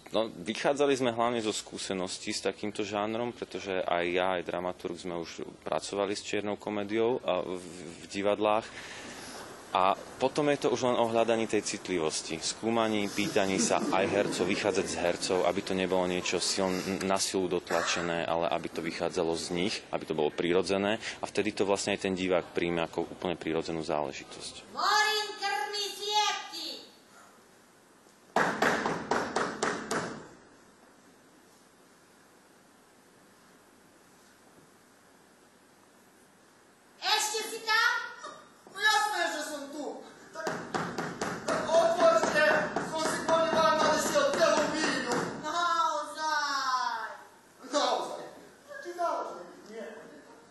No, 0.09 0.25
vychádzali 0.25 0.97
sme 0.97 1.13
hlavne 1.13 1.37
zo 1.45 1.53
skúseností 1.53 2.33
s 2.33 2.41
takýmto 2.41 2.81
žánrom, 2.81 3.29
pretože 3.29 3.85
aj 3.85 4.05
ja, 4.09 4.41
aj 4.41 4.49
dramaturg 4.49 4.97
sme 4.97 5.21
už 5.21 5.45
pracovali 5.69 6.17
s 6.17 6.25
čiernou 6.25 6.57
komediou 6.57 7.21
v, 7.21 7.61
v 7.61 8.05
divadlách 8.09 8.65
a 9.69 9.93
potom 10.17 10.49
je 10.49 10.65
to 10.65 10.69
už 10.73 10.81
len 10.89 10.97
o 10.97 11.13
tej 11.45 11.61
citlivosti, 11.61 12.41
skúmaní, 12.41 13.05
pýtaní 13.13 13.61
sa 13.61 13.85
aj 13.93 14.05
hercov, 14.09 14.49
vychádzať 14.49 14.87
z 14.89 14.97
hercov, 14.97 15.39
aby 15.45 15.61
to 15.61 15.77
nebolo 15.77 16.09
niečo 16.09 16.41
sil, 16.41 16.73
na 17.05 17.21
silu 17.21 17.53
dotlačené, 17.53 18.25
ale 18.25 18.49
aby 18.49 18.69
to 18.73 18.81
vychádzalo 18.81 19.37
z 19.37 19.47
nich, 19.53 19.75
aby 19.93 20.05
to 20.09 20.17
bolo 20.17 20.33
prirodzené 20.33 20.97
a 21.21 21.25
vtedy 21.29 21.53
to 21.53 21.69
vlastne 21.69 21.93
aj 21.93 22.09
ten 22.09 22.17
divák 22.17 22.57
príjme 22.57 22.81
ako 22.89 23.13
úplne 23.13 23.37
prirodzenú 23.37 23.85
záležitosť. 23.85 24.55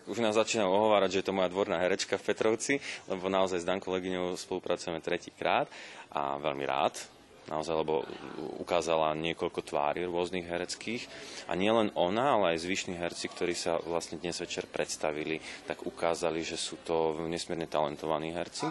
Už 0.07 0.23
nás 0.23 0.39
začínajú 0.39 0.67
ohovárať, 0.67 1.09
že 1.11 1.19
je 1.21 1.27
to 1.27 1.37
moja 1.37 1.51
dvorná 1.51 1.77
herečka 1.83 2.15
v 2.15 2.27
Petrovci, 2.31 2.73
lebo 3.11 3.27
naozaj 3.27 3.61
s 3.61 3.67
Dan 3.67 3.83
kolegyňou 3.83 4.39
spolupracujeme 4.39 5.03
tretíkrát 5.03 5.67
a 6.15 6.39
veľmi 6.39 6.63
rád, 6.63 6.95
naozaj, 7.47 7.75
lebo 7.79 8.03
ukázala 8.59 9.15
niekoľko 9.15 9.63
tvári 9.63 10.03
rôznych 10.03 10.47
hereckých. 10.47 11.07
A 11.47 11.55
nielen 11.55 11.95
ona, 11.95 12.35
ale 12.35 12.55
aj 12.55 12.63
zvyšní 12.67 12.99
herci, 12.99 13.31
ktorí 13.31 13.55
sa 13.55 13.79
vlastne 13.83 14.19
dnes 14.19 14.35
večer 14.39 14.67
predstavili, 14.67 15.39
tak 15.63 15.87
ukázali, 15.87 16.43
že 16.43 16.59
sú 16.59 16.79
to 16.83 17.15
nesmierne 17.27 17.67
talentovaní 17.67 18.35
herci. 18.35 18.67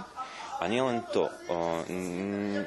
A 0.57 0.65
nielen 0.69 1.05
to, 1.13 1.29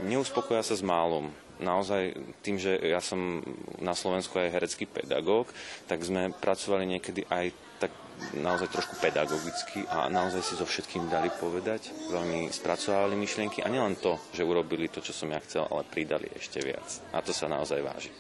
neuspokoja 0.06 0.62
sa 0.62 0.78
s 0.78 0.86
málom. 0.86 1.30
Naozaj 1.60 2.16
tým, 2.40 2.56
že 2.56 2.78
ja 2.80 3.04
som 3.04 3.44
na 3.82 3.92
Slovensku 3.92 4.38
aj 4.40 4.54
herecký 4.54 4.86
pedagóg, 4.88 5.50
tak 5.90 6.00
sme 6.06 6.32
pracovali 6.32 6.86
niekedy 6.86 7.26
aj 7.28 7.52
tak 7.80 7.92
naozaj 8.36 8.68
trošku 8.68 9.00
pedagogicky 9.00 9.88
a 9.88 10.12
naozaj 10.12 10.44
si 10.44 10.54
so 10.60 10.68
všetkým 10.68 11.08
dali 11.08 11.32
povedať. 11.32 12.12
Veľmi 12.12 12.52
spracovali 12.52 13.16
myšlienky 13.16 13.64
a 13.64 13.72
nielen 13.72 13.96
to, 13.98 14.20
že 14.36 14.44
urobili 14.44 14.92
to, 14.92 15.00
čo 15.00 15.16
som 15.16 15.32
ja 15.32 15.40
chcel, 15.40 15.64
ale 15.72 15.88
pridali 15.88 16.28
ešte 16.36 16.60
viac. 16.60 16.86
A 17.16 17.24
to 17.24 17.32
sa 17.32 17.48
naozaj 17.48 17.80
váži. 17.80 18.12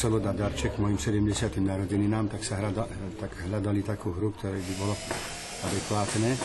Chcelo 0.00 0.16
dať 0.16 0.32
darček 0.32 0.72
mojim 0.80 0.96
70. 0.96 1.60
narodeninám, 1.60 2.32
tak 2.32 2.40
sa 2.40 2.56
hľada, 2.56 2.88
tak 3.20 3.36
hľadali 3.44 3.84
takú 3.84 4.16
hru, 4.16 4.32
ktorá 4.32 4.56
by 4.56 4.74
bolo 4.80 4.96
adekvátne. 5.60 6.40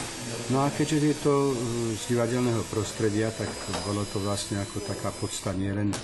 No 0.52 0.60
a 0.60 0.68
keďže 0.68 0.98
je 1.00 1.18
to 1.24 1.56
mm, 1.56 1.96
z 1.96 2.04
divadelného 2.12 2.60
prostredia, 2.68 3.32
tak 3.32 3.48
bolo 3.88 4.04
to 4.12 4.20
vlastne 4.20 4.60
ako 4.60 4.84
taká 4.84 5.08
podsta 5.16 5.56
nielen 5.56 5.96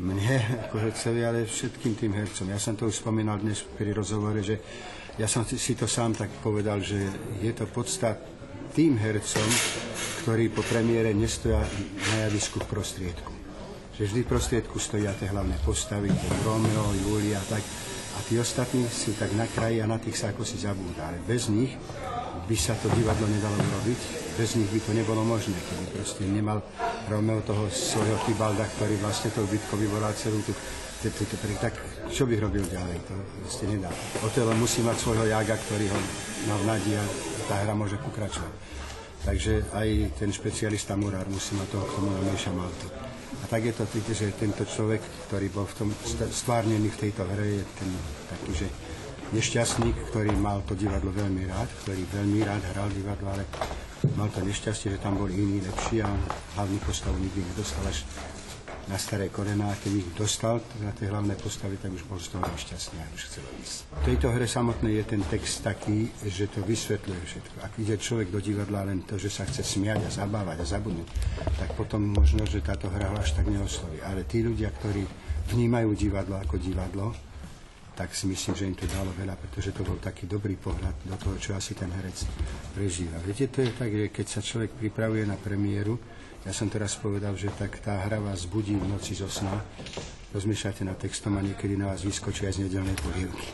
mne 0.00 0.40
ako 0.64 0.88
hercovi, 0.88 1.20
ale 1.20 1.44
všetkým 1.44 2.00
tým 2.00 2.16
hercom. 2.16 2.48
Ja 2.48 2.56
som 2.56 2.80
to 2.80 2.88
už 2.88 3.04
spomínal 3.04 3.44
dnes 3.44 3.60
pri 3.60 3.92
rozhovore, 3.92 4.40
že 4.40 4.56
ja 5.20 5.28
som 5.28 5.44
si 5.44 5.76
to 5.76 5.84
sám 5.84 6.16
tak 6.16 6.32
povedal, 6.40 6.80
že 6.80 6.96
je 7.44 7.52
to 7.52 7.68
podsta 7.68 8.16
tým 8.72 8.96
hercom, 8.96 9.48
ktorí 10.24 10.48
po 10.48 10.64
premiére 10.64 11.12
nestoja 11.12 11.60
na 12.08 12.24
javisku 12.24 12.56
v 12.64 12.72
prostriedku. 12.72 13.35
Že 13.96 14.02
vždy 14.12 14.20
v 14.22 14.28
prostriedku 14.28 14.76
stoja 14.76 15.16
tie 15.16 15.32
hlavné 15.32 15.56
postavy, 15.64 16.12
Romeo, 16.44 16.92
Julia, 17.00 17.40
tak. 17.48 17.64
A 18.16 18.18
tí 18.24 18.40
ostatní 18.40 18.84
sú 18.88 19.12
tak 19.16 19.28
na 19.36 19.44
kraji 19.44 19.84
a 19.84 19.88
na 19.88 20.00
tých 20.00 20.16
sa 20.16 20.32
ako 20.32 20.40
si 20.44 20.56
zabúda. 20.56 21.12
Ale 21.12 21.20
bez 21.24 21.52
nich 21.52 21.76
by 22.48 22.56
sa 22.56 22.72
to 22.80 22.88
divadlo 22.92 23.28
nedalo 23.28 23.56
urobiť, 23.56 24.00
bez 24.40 24.56
nich 24.56 24.68
by 24.72 24.80
to 24.84 24.92
nebolo 24.96 25.20
možné, 25.24 25.56
keby 25.56 25.84
proste 26.00 26.24
nemal 26.24 26.64
Romeo 27.08 27.44
toho 27.44 27.68
svojho 27.68 28.16
Tibalda, 28.24 28.64
ktorý 28.76 29.00
vlastne 29.00 29.32
tou 29.32 29.44
bitkou 29.48 29.76
vyvolal 29.76 30.12
celú 30.16 30.40
tú 30.44 30.52
tak 31.60 31.76
čo 32.10 32.26
by 32.26 32.40
robil 32.40 32.66
ďalej, 32.66 32.98
to 33.06 33.14
proste 33.44 33.64
nedá. 33.68 33.92
Otelo 34.26 34.50
musí 34.58 34.82
mať 34.82 34.96
svojho 34.96 35.28
jaga, 35.28 35.54
ktorý 35.54 35.86
ho 35.92 35.98
nadi 36.66 36.98
a 36.98 37.04
tá 37.46 37.62
hra 37.62 37.76
môže 37.76 38.00
pokračovať. 38.00 38.52
Takže 39.22 39.70
aj 39.70 39.88
ten 40.18 40.30
špecialista 40.34 40.98
Murár 40.98 41.28
musí 41.30 41.54
mať 41.54 41.68
toho, 41.68 41.84
kto 41.84 41.98
mu 42.00 42.10
namieša 42.10 42.50
maltu. 42.56 43.05
A 43.26 43.44
tak 43.50 43.64
je 43.66 43.74
to, 43.74 43.84
že 44.14 44.34
tento 44.38 44.62
človek, 44.64 45.02
ktorý 45.28 45.46
bol 45.50 45.66
v 45.66 45.74
tom 45.76 45.88
stvárnený 46.30 46.90
v 46.90 47.00
tejto 47.08 47.22
hre, 47.26 47.62
je 47.62 47.64
ten 47.78 47.90
taký, 48.30 48.52
že 48.64 48.68
nešťastník, 49.34 49.96
ktorý 50.10 50.30
mal 50.38 50.62
to 50.62 50.78
divadlo 50.78 51.10
veľmi 51.10 51.50
rád, 51.50 51.66
ktorý 51.82 52.02
veľmi 52.14 52.40
rád 52.46 52.62
hral 52.74 52.88
divadlo, 52.94 53.26
ale 53.34 53.44
mal 54.14 54.30
to 54.30 54.42
nešťastie, 54.42 54.94
že 54.94 55.02
tam 55.02 55.18
boli 55.18 55.34
iní 55.34 55.58
lepší 55.66 56.02
a 56.06 56.10
hlavný 56.54 56.78
postavu 56.86 57.18
nikdy 57.18 57.42
nedostal 57.42 57.82
až 57.90 58.06
na 58.86 58.98
staré 59.02 59.34
kolená, 59.34 59.74
keď 59.82 59.92
ich 59.98 60.08
dostal 60.14 60.62
na 60.78 60.94
tie 60.94 61.10
hlavné 61.10 61.34
postavy, 61.34 61.74
tak 61.74 61.90
už 61.90 62.06
bol 62.06 62.22
z 62.22 62.38
toho 62.38 62.46
nešťastný 62.46 62.98
a 63.02 63.06
už 63.10 63.22
chcel 63.26 63.44
ísť. 63.58 63.76
V 63.90 64.04
tejto 64.14 64.26
hre 64.30 64.46
samotnej 64.46 65.02
je 65.02 65.04
ten 65.10 65.22
text 65.26 65.66
taký, 65.66 66.06
že 66.22 66.46
to 66.46 66.62
vysvetľuje 66.62 67.22
všetko. 67.26 67.56
Ak 67.66 67.74
ide 67.82 67.98
človek 67.98 68.30
do 68.30 68.38
divadla 68.38 68.86
len 68.86 69.02
to, 69.02 69.18
že 69.18 69.26
sa 69.26 69.42
chce 69.42 69.66
smiať 69.66 70.06
a 70.06 70.10
zabávať 70.10 70.62
a 70.62 70.66
zabudnúť, 70.78 71.08
tak 71.58 71.74
potom 71.74 71.98
možno, 71.98 72.46
že 72.46 72.62
táto 72.62 72.86
hra 72.86 73.10
až 73.18 73.34
tak 73.34 73.50
neosloví. 73.50 73.98
Ale 74.06 74.22
tí 74.22 74.46
ľudia, 74.46 74.70
ktorí 74.70 75.02
vnímajú 75.50 75.90
divadlo 75.98 76.38
ako 76.38 76.54
divadlo, 76.54 77.10
tak 77.96 78.12
si 78.12 78.28
myslím, 78.28 78.54
že 78.54 78.68
im 78.68 78.76
to 78.76 78.84
dalo 78.92 79.08
veľa, 79.16 79.40
pretože 79.40 79.72
to 79.72 79.80
bol 79.80 79.96
taký 79.96 80.28
dobrý 80.28 80.54
pohľad 80.60 81.08
do 81.08 81.16
toho, 81.16 81.34
čo 81.40 81.50
asi 81.56 81.72
ten 81.72 81.88
herec 81.88 82.28
prežíva. 82.76 83.16
Viete, 83.24 83.48
to 83.48 83.64
je 83.64 83.72
tak, 83.72 83.88
že 83.88 84.12
keď 84.12 84.26
sa 84.28 84.40
človek 84.44 84.76
pripravuje 84.76 85.24
na 85.24 85.34
premiéru, 85.40 85.96
ja 86.46 86.52
som 86.54 86.70
teraz 86.70 86.94
povedal, 86.94 87.34
že 87.34 87.50
tak 87.58 87.82
tá 87.82 88.06
hra 88.06 88.22
vás 88.22 88.46
budí 88.46 88.78
v 88.78 88.86
noci 88.86 89.18
zo 89.18 89.26
sna, 89.26 89.66
rozmýšľate 90.30 90.86
nad 90.86 90.94
textom 90.94 91.34
a 91.34 91.42
niekedy 91.42 91.74
na 91.74 91.90
vás 91.90 92.06
vyskočí 92.06 92.46
aj 92.46 92.62
z 92.62 92.70
nedelnej 92.70 92.94
polievky. 93.02 93.50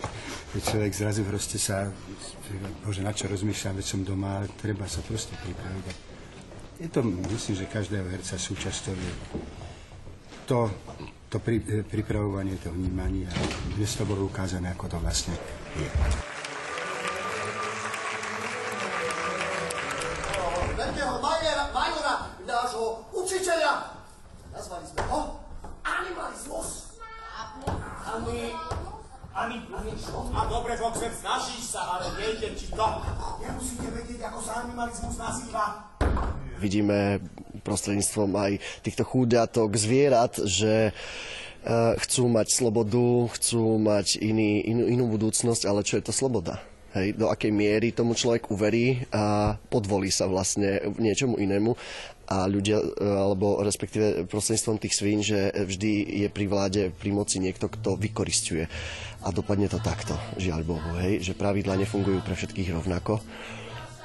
Keď 0.52 0.60
človek 0.60 0.92
zrazu 0.92 1.24
proste 1.24 1.56
sa, 1.56 1.88
bože, 2.84 3.00
na 3.00 3.16
čo 3.16 3.32
rozmýšľam, 3.32 3.80
veď 3.80 3.86
som 3.88 4.04
doma, 4.04 4.44
ale 4.44 4.52
treba 4.60 4.84
sa 4.84 5.00
proste 5.00 5.32
pripraviť. 5.40 5.96
Je 6.84 6.88
to, 6.92 7.00
myslím, 7.06 7.56
že 7.56 7.72
každého 7.72 8.04
herca 8.12 8.36
súčasťou 8.36 8.92
je 8.92 9.12
to, 10.44 10.68
to 11.32 11.40
pri, 11.40 11.64
pripravovanie, 11.88 12.60
to 12.60 12.68
vnímanie 12.68 13.24
a 13.24 13.36
dnes 13.72 13.88
to 13.96 14.04
bolo 14.04 14.28
ukázané, 14.28 14.68
ako 14.76 14.92
to 14.92 14.98
vlastne 15.00 15.32
je. 15.80 15.88
A 30.12 30.44
dobre, 30.44 30.76
Boxer, 30.76 31.08
snažíš 31.08 31.72
sa, 31.72 31.96
ale 31.96 32.12
nejde 32.20 32.52
ti 32.52 32.68
to. 32.68 32.86
Nemusíte 33.40 33.88
vedieť, 33.88 34.20
ako 34.28 34.38
sa 34.44 34.52
animalizmus 34.64 35.16
nazýva. 35.16 35.64
Vidíme 36.60 37.24
prostredníctvom 37.64 38.30
aj 38.36 38.52
týchto 38.84 39.08
chúďatok 39.08 39.72
zvierat, 39.72 40.36
že 40.44 40.92
uh, 40.92 41.96
chcú 41.96 42.28
mať 42.28 42.46
slobodu, 42.52 43.32
chcú 43.40 43.80
mať 43.80 44.20
iný, 44.20 44.60
inú, 44.68 44.84
inú 44.84 45.04
budúcnosť, 45.08 45.64
ale 45.64 45.80
čo 45.80 45.96
je 45.96 46.04
to 46.04 46.12
sloboda? 46.12 46.60
Hej, 46.92 47.16
do 47.16 47.32
akej 47.32 47.48
miery 47.48 47.88
tomu 47.96 48.12
človek 48.12 48.52
uverí 48.52 49.08
a 49.16 49.56
podvolí 49.72 50.12
sa 50.12 50.28
vlastne 50.28 50.92
niečomu 51.00 51.40
inému 51.40 51.72
a 52.28 52.46
ľudia, 52.46 52.78
e, 52.78 52.86
alebo 53.02 53.60
respektíve 53.60 54.26
prostredníctvom 54.30 54.78
tých 54.78 54.94
svín, 54.94 55.20
že 55.20 55.50
vždy 55.52 56.24
je 56.24 56.28
pri 56.30 56.44
vláde, 56.46 56.82
pri 56.94 57.10
moci 57.10 57.42
niekto, 57.42 57.68
kto 57.68 57.98
vykoristuje. 57.98 58.64
A 59.22 59.28
dopadne 59.30 59.70
to 59.70 59.78
takto, 59.78 60.18
žiaľ 60.38 60.66
Bohu, 60.66 60.90
hej, 60.98 61.22
že 61.22 61.38
pravidla 61.38 61.78
nefungujú 61.78 62.22
pre 62.26 62.34
všetkých 62.34 62.74
rovnako. 62.74 63.22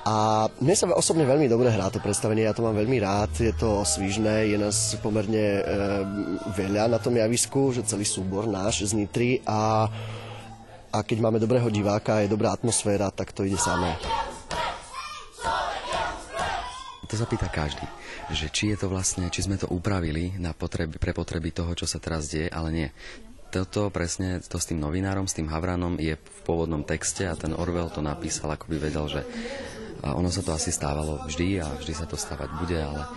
A 0.08 0.47
mne 0.63 0.71
sa 0.71 0.88
osobne 0.95 1.27
veľmi 1.27 1.51
dobre 1.51 1.67
hrá 1.67 1.91
to 1.91 1.99
predstavenie, 1.99 2.47
ja 2.47 2.56
to 2.56 2.63
mám 2.63 2.80
veľmi 2.80 2.95
rád, 3.03 3.27
je 3.43 3.51
to 3.51 3.84
svížne, 3.84 4.47
je 4.47 4.56
nás 4.56 4.95
pomerne 5.03 5.60
e, 5.60 5.62
veľa 6.56 6.88
na 6.88 6.95
tom 6.95 7.12
javisku, 7.12 7.75
že 7.75 7.84
celý 7.84 8.08
súbor 8.08 8.47
náš 8.47 8.88
z 8.88 8.95
Nitry 8.95 9.43
a, 9.43 9.91
a 10.95 10.97
keď 11.03 11.27
máme 11.27 11.43
dobrého 11.43 11.67
diváka, 11.67 12.23
je 12.23 12.32
dobrá 12.32 12.56
atmosféra, 12.56 13.12
tak 13.12 13.36
to 13.36 13.43
ide 13.43 13.60
samé. 13.60 13.99
To 17.08 17.15
sa 17.15 17.26
pýta 17.26 17.48
každý 17.48 17.88
že 18.32 18.52
či 18.52 18.76
je 18.76 18.78
to 18.84 18.91
vlastne, 18.91 19.32
či 19.32 19.46
sme 19.48 19.56
to 19.56 19.72
upravili 19.72 20.36
na 20.36 20.52
potreby, 20.52 21.00
pre 21.00 21.15
potreby 21.15 21.56
toho, 21.56 21.72
čo 21.78 21.88
sa 21.88 22.02
teraz 22.02 22.28
deje, 22.28 22.52
ale 22.52 22.70
nie. 22.76 22.89
Toto 23.48 23.88
presne, 23.88 24.43
to 24.43 24.60
s 24.60 24.67
tým 24.67 24.84
novinárom, 24.84 25.24
s 25.24 25.38
tým 25.39 25.48
Havranom 25.48 25.96
je 25.96 26.20
v 26.20 26.39
pôvodnom 26.43 26.84
texte 26.84 27.24
a 27.24 27.39
ten 27.39 27.56
Orwell 27.56 27.88
to 27.88 28.04
napísal, 28.04 28.52
ako 28.52 28.67
by 28.67 28.78
vedel, 28.84 29.08
že 29.08 29.24
ono 30.04 30.28
sa 30.28 30.43
to 30.43 30.52
asi 30.52 30.76
stávalo 30.76 31.24
vždy 31.24 31.63
a 31.63 31.67
vždy 31.80 31.93
sa 31.96 32.06
to 32.06 32.20
stávať 32.20 32.52
bude, 32.60 32.76
ale 32.76 33.02
e, 33.02 33.10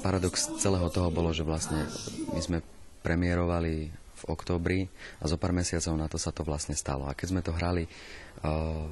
paradox 0.00 0.54
celého 0.62 0.86
toho 0.88 1.10
bolo, 1.10 1.34
že 1.34 1.42
vlastne 1.42 1.82
my 2.30 2.40
sme 2.40 2.58
premiérovali 3.02 3.90
v 4.16 4.22
októbri 4.32 4.80
a 5.20 5.28
zo 5.28 5.36
pár 5.36 5.52
mesiacov 5.52 5.92
na 5.98 6.08
to 6.08 6.16
sa 6.16 6.32
to 6.32 6.46
vlastne 6.46 6.72
stalo. 6.72 7.10
A 7.10 7.12
keď 7.12 7.26
sme 7.36 7.44
to 7.44 7.52
hrali 7.52 7.84
uh, 7.84 8.88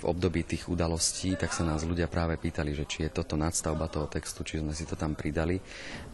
v 0.00 0.08
období 0.08 0.42
tých 0.48 0.72
udalostí, 0.72 1.36
tak 1.36 1.52
sa 1.52 1.62
nás 1.62 1.84
ľudia 1.84 2.08
práve 2.08 2.40
pýtali, 2.40 2.72
že 2.72 2.88
či 2.88 3.04
je 3.04 3.12
toto 3.12 3.36
nadstavba 3.36 3.92
toho 3.92 4.08
textu, 4.08 4.40
či 4.40 4.64
sme 4.64 4.72
si 4.72 4.88
to 4.88 4.96
tam 4.96 5.12
pridali, 5.12 5.60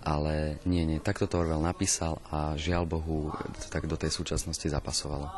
ale 0.02 0.58
nie, 0.66 0.82
nie, 0.82 0.98
takto 0.98 1.30
to 1.30 1.38
Orwell 1.38 1.62
napísal 1.62 2.18
a 2.34 2.58
žiaľ 2.58 2.84
Bohu, 2.90 3.30
to 3.62 3.66
tak 3.70 3.86
do 3.86 3.94
tej 3.94 4.10
súčasnosti 4.10 4.66
zapasovalo. 4.66 5.30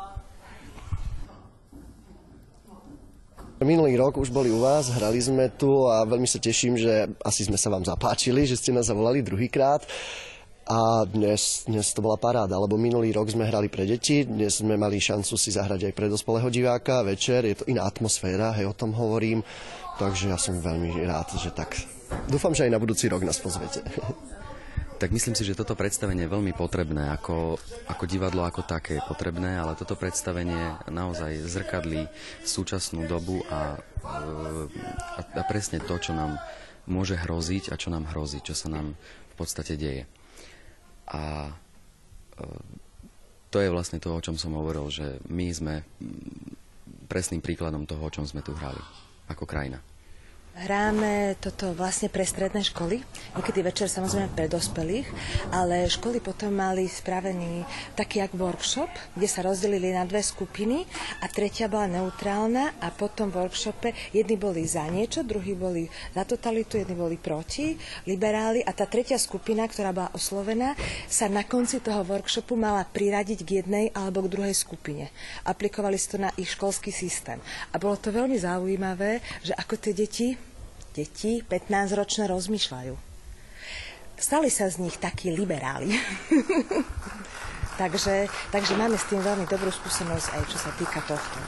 Minulý 3.59 3.99
rok 3.99 4.15
už 4.15 4.31
boli 4.31 4.47
u 4.47 4.63
vás, 4.63 4.87
hrali 4.87 5.19
sme 5.19 5.51
tu 5.51 5.83
a 5.83 6.07
veľmi 6.07 6.23
sa 6.23 6.39
teším, 6.39 6.79
že 6.79 7.11
asi 7.19 7.43
sme 7.43 7.59
sa 7.59 7.67
vám 7.67 7.83
zapáčili, 7.83 8.47
že 8.47 8.55
ste 8.55 8.71
nás 8.71 8.87
zavolali 8.87 9.19
druhýkrát. 9.19 9.83
A 10.69 11.01
dnes, 11.01 11.65
dnes 11.65 11.89
to 11.97 12.05
bola 12.05 12.13
paráda, 12.13 12.53
lebo 12.53 12.77
minulý 12.77 13.09
rok 13.09 13.33
sme 13.33 13.49
hrali 13.49 13.73
pre 13.73 13.89
deti, 13.89 14.21
dnes 14.21 14.61
sme 14.61 14.77
mali 14.77 15.01
šancu 15.01 15.33
si 15.33 15.49
zahrať 15.49 15.89
aj 15.89 15.93
pre 15.97 16.05
dospelého 16.05 16.45
diváka 16.53 17.01
večer, 17.01 17.41
je 17.49 17.57
to 17.57 17.65
iná 17.65 17.89
atmosféra, 17.89 18.53
hej, 18.53 18.69
o 18.69 18.77
tom 18.77 18.93
hovorím, 18.93 19.41
takže 19.97 20.29
ja 20.29 20.37
som 20.37 20.61
veľmi 20.61 21.09
rád, 21.09 21.33
že 21.41 21.49
tak. 21.49 21.73
Dúfam, 22.29 22.53
že 22.53 22.69
aj 22.69 22.77
na 22.77 22.77
budúci 22.77 23.09
rok 23.09 23.25
nás 23.25 23.41
pozvete. 23.41 23.81
Tak 25.01 25.09
myslím 25.09 25.33
si, 25.33 25.41
že 25.41 25.57
toto 25.57 25.73
predstavenie 25.73 26.29
je 26.29 26.33
veľmi 26.37 26.53
potrebné, 26.53 27.17
ako, 27.17 27.57
ako 27.89 28.03
divadlo 28.05 28.45
ako 28.45 28.61
také 28.67 29.01
je 29.01 29.07
potrebné, 29.09 29.57
ale 29.57 29.73
toto 29.73 29.97
predstavenie 29.97 30.85
naozaj 30.85 31.49
zrkadlí 31.49 32.05
súčasnú 32.45 33.09
dobu 33.09 33.41
a, 33.49 33.73
a, 34.05 35.21
a 35.23 35.41
presne 35.49 35.81
to, 35.81 35.97
čo 35.97 36.13
nám 36.13 36.37
môže 36.85 37.17
hroziť 37.17 37.73
a 37.73 37.79
čo 37.79 37.89
nám 37.89 38.05
hrozí, 38.13 38.43
čo 38.45 38.53
sa 38.53 38.69
nám 38.69 38.93
v 39.31 39.33
podstate 39.33 39.73
deje. 39.73 40.18
A 41.09 41.49
e, 42.37 42.45
to 43.49 43.57
je 43.57 43.69
vlastne 43.73 43.97
to, 43.97 44.13
o 44.13 44.21
čom 44.21 44.37
som 44.37 44.53
hovoril, 44.53 44.85
že 44.93 45.17
my 45.29 45.47
sme 45.49 45.75
presným 47.09 47.41
príkladom 47.41 47.89
toho, 47.89 48.05
o 48.05 48.13
čom 48.13 48.25
sme 48.29 48.45
tu 48.45 48.53
hrali 48.53 48.81
ako 49.29 49.49
krajina. 49.49 49.81
Hráme 50.59 51.39
toto 51.39 51.71
vlastne 51.71 52.11
pre 52.11 52.27
stredné 52.27 52.59
školy, 52.67 52.99
niekedy 53.31 53.63
večer 53.63 53.87
samozrejme 53.87 54.27
pre 54.35 54.51
dospelých, 54.51 55.07
ale 55.55 55.87
školy 55.87 56.19
potom 56.19 56.51
mali 56.51 56.83
spravený 56.83 57.63
taký 57.95 58.19
jak 58.19 58.35
workshop, 58.35 58.91
kde 59.15 59.27
sa 59.31 59.39
rozdelili 59.39 59.95
na 59.95 60.03
dve 60.03 60.19
skupiny 60.19 60.83
a 61.23 61.31
tretia 61.31 61.71
bola 61.71 61.87
neutrálna 61.87 62.75
a 62.83 62.91
potom 62.91 63.31
v 63.31 63.39
workshope 63.39 63.95
jedni 64.11 64.35
boli 64.35 64.67
za 64.67 64.83
niečo, 64.91 65.23
druhí 65.23 65.55
boli 65.55 65.87
za 66.11 66.27
totalitu, 66.27 66.75
jedni 66.75 66.91
boli 66.91 67.15
proti, 67.15 67.79
liberáli 68.03 68.59
a 68.59 68.75
tá 68.75 68.83
tretia 68.83 69.15
skupina, 69.15 69.63
ktorá 69.63 69.95
bola 69.95 70.11
oslovená, 70.11 70.75
sa 71.07 71.31
na 71.31 71.47
konci 71.47 71.79
toho 71.79 72.03
workshopu 72.03 72.59
mala 72.59 72.83
priradiť 72.83 73.47
k 73.47 73.63
jednej 73.63 73.85
alebo 73.95 74.27
k 74.27 74.35
druhej 74.35 74.55
skupine. 74.59 75.07
Aplikovali 75.47 75.95
si 75.95 76.11
to 76.11 76.19
na 76.19 76.35
ich 76.35 76.51
školský 76.51 76.91
systém. 76.91 77.39
A 77.71 77.79
bolo 77.79 77.95
to 77.95 78.11
veľmi 78.11 78.35
zaujímavé, 78.35 79.23
že 79.39 79.55
ako 79.55 79.79
tie 79.79 79.95
deti 79.95 80.48
deti 80.99 81.39
15-ročné 81.47 82.27
rozmýšľajú. 82.27 82.93
Stali 84.19 84.51
sa 84.51 84.67
z 84.67 84.83
nich 84.83 84.99
takí 84.99 85.31
liberáli. 85.31 85.95
takže, 87.81 88.27
takže 88.51 88.75
máme 88.75 88.99
s 88.99 89.07
tým 89.07 89.23
veľmi 89.23 89.47
dobrú 89.47 89.71
skúsenosť 89.71 90.27
aj 90.35 90.43
čo 90.51 90.57
sa 90.59 90.71
týka 90.75 90.99
tohto. 91.07 91.39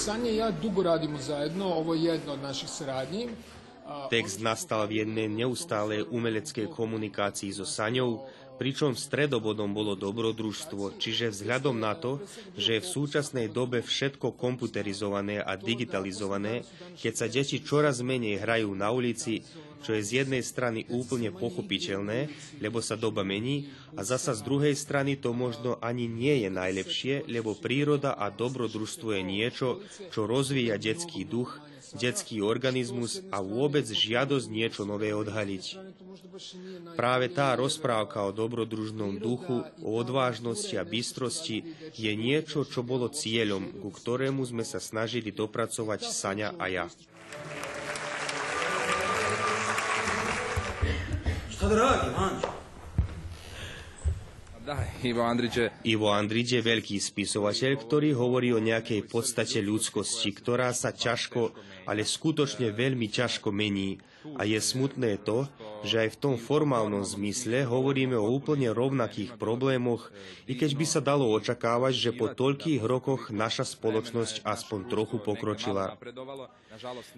Sanja 0.00 0.30
i 0.30 0.36
ja 0.36 0.50
dugo 0.50 0.82
radimo 0.82 1.18
zajedno, 1.18 1.66
ovo 1.66 1.94
je 1.94 2.02
jedna 2.02 2.32
od 2.32 2.42
naših 2.42 2.68
saradnji. 2.68 3.28
Text 4.10 4.40
nastal 4.40 4.88
v 4.88 5.04
jednej 5.04 5.28
neustálej 5.28 6.08
umeleckej 6.08 6.72
komunikácii 6.72 7.52
so 7.52 7.68
Saňou, 7.68 8.24
pričom 8.56 8.96
stredobodom 8.96 9.76
bolo 9.76 9.92
dobrodružstvo, 10.00 10.96
čiže 10.96 11.36
vzhľadom 11.36 11.76
na 11.76 11.92
to, 11.92 12.16
že 12.56 12.80
je 12.80 12.84
v 12.84 12.92
súčasnej 12.96 13.46
dobe 13.52 13.84
všetko 13.84 14.40
komputerizované 14.40 15.44
a 15.44 15.52
digitalizované, 15.60 16.64
keď 16.96 17.12
sa 17.12 17.28
deti 17.28 17.60
čoraz 17.60 18.00
menej 18.00 18.40
hrajú 18.40 18.72
na 18.72 18.88
ulici, 18.88 19.44
čo 19.80 19.96
je 19.96 20.02
z 20.04 20.10
jednej 20.24 20.44
strany 20.44 20.84
úplne 20.88 21.32
pochopiteľné, 21.32 22.30
lebo 22.60 22.80
sa 22.84 22.96
doba 22.96 23.24
mení, 23.24 23.72
a 23.98 24.06
zasa 24.06 24.36
z 24.36 24.46
druhej 24.46 24.74
strany 24.78 25.18
to 25.18 25.34
možno 25.34 25.76
ani 25.82 26.06
nie 26.06 26.46
je 26.46 26.50
najlepšie, 26.52 27.14
lebo 27.26 27.58
príroda 27.58 28.14
a 28.14 28.30
dobrodružstvo 28.30 29.18
je 29.18 29.22
niečo, 29.24 29.68
čo 30.14 30.30
rozvíja 30.30 30.78
detský 30.78 31.26
duch, 31.26 31.58
detský 31.96 32.38
organizmus 32.38 33.18
a 33.34 33.42
vôbec 33.42 33.82
žiadosť 33.82 34.46
niečo 34.46 34.82
nové 34.86 35.10
odhaliť. 35.10 35.64
Práve 36.94 37.26
tá 37.32 37.58
rozprávka 37.58 38.22
o 38.22 38.30
dobrodružnom 38.30 39.18
duchu, 39.18 39.66
o 39.82 39.90
odvážnosti 39.98 40.74
a 40.78 40.86
bystrosti 40.86 41.66
je 41.98 42.12
niečo, 42.14 42.62
čo 42.62 42.86
bolo 42.86 43.10
cieľom, 43.10 43.82
ku 43.82 43.90
ktorému 43.90 44.46
sme 44.46 44.62
sa 44.62 44.78
snažili 44.78 45.34
dopracovať 45.34 46.00
Saňa 46.06 46.48
a 46.60 46.66
ja. 46.70 46.86
Šta 51.60 51.68
da 51.68 51.76
radim, 51.76 52.14
Anđe? 52.16 52.48
Ivo 55.84 56.08
Andrič 56.08 56.56
je 56.56 56.60
veľký 56.64 56.96
spisovateľ, 56.96 57.76
ktorý 57.76 58.16
hovorí 58.16 58.48
o 58.56 58.64
nejakej 58.64 59.04
podstate 59.04 59.60
ľudskosti, 59.60 60.32
ktorá 60.32 60.72
sa 60.72 60.88
ťažko, 60.88 61.52
ale 61.84 62.08
skutočne 62.08 62.72
veľmi 62.72 63.12
ťažko 63.12 63.52
mení. 63.52 64.00
A 64.40 64.48
je 64.48 64.56
smutné 64.56 65.20
to, 65.20 65.52
že 65.82 66.06
aj 66.06 66.08
v 66.16 66.20
tom 66.20 66.34
formálnom 66.36 67.04
zmysle 67.04 67.64
hovoríme 67.64 68.16
o 68.16 68.28
úplne 68.28 68.70
rovnakých 68.70 69.36
problémoch, 69.40 70.12
i 70.44 70.56
keď 70.56 70.70
by 70.76 70.86
sa 70.86 71.00
dalo 71.00 71.28
očakávať, 71.32 71.92
že 71.96 72.10
po 72.12 72.32
toľkých 72.32 72.82
rokoch 72.84 73.32
naša 73.32 73.64
spoločnosť 73.64 74.44
aspoň 74.44 74.80
trochu 74.88 75.16
pokročila. 75.20 75.96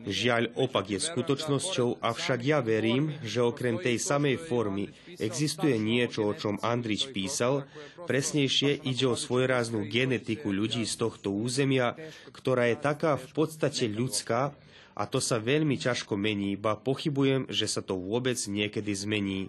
Žiaľ, 0.02 0.56
opak 0.56 0.96
je 0.96 0.98
skutočnosťou, 0.98 2.02
avšak 2.02 2.40
ja 2.42 2.58
verím, 2.64 3.14
že 3.22 3.44
okrem 3.44 3.78
tej 3.78 4.00
samej 4.00 4.40
formy 4.40 4.90
existuje 5.20 5.76
niečo, 5.76 6.26
o 6.26 6.32
čom 6.32 6.58
Andrič 6.64 7.12
písal, 7.12 7.68
presnejšie 8.08 8.82
ide 8.82 9.06
o 9.06 9.14
svojráznú 9.14 9.86
genetiku 9.86 10.50
ľudí 10.50 10.82
z 10.88 10.94
tohto 10.98 11.30
územia, 11.30 11.94
ktorá 12.34 12.72
je 12.72 12.76
taká 12.80 13.14
v 13.20 13.28
podstate 13.30 13.86
ľudská, 13.86 14.56
a 14.92 15.08
to 15.08 15.18
sa 15.20 15.40
veľmi 15.40 15.80
ťažko 15.80 16.16
mení, 16.16 16.56
ba 16.56 16.76
pochybujem, 16.76 17.48
že 17.48 17.64
sa 17.64 17.80
to 17.80 17.96
vôbec 17.96 18.36
niekedy 18.36 18.92
zmení. 18.92 19.48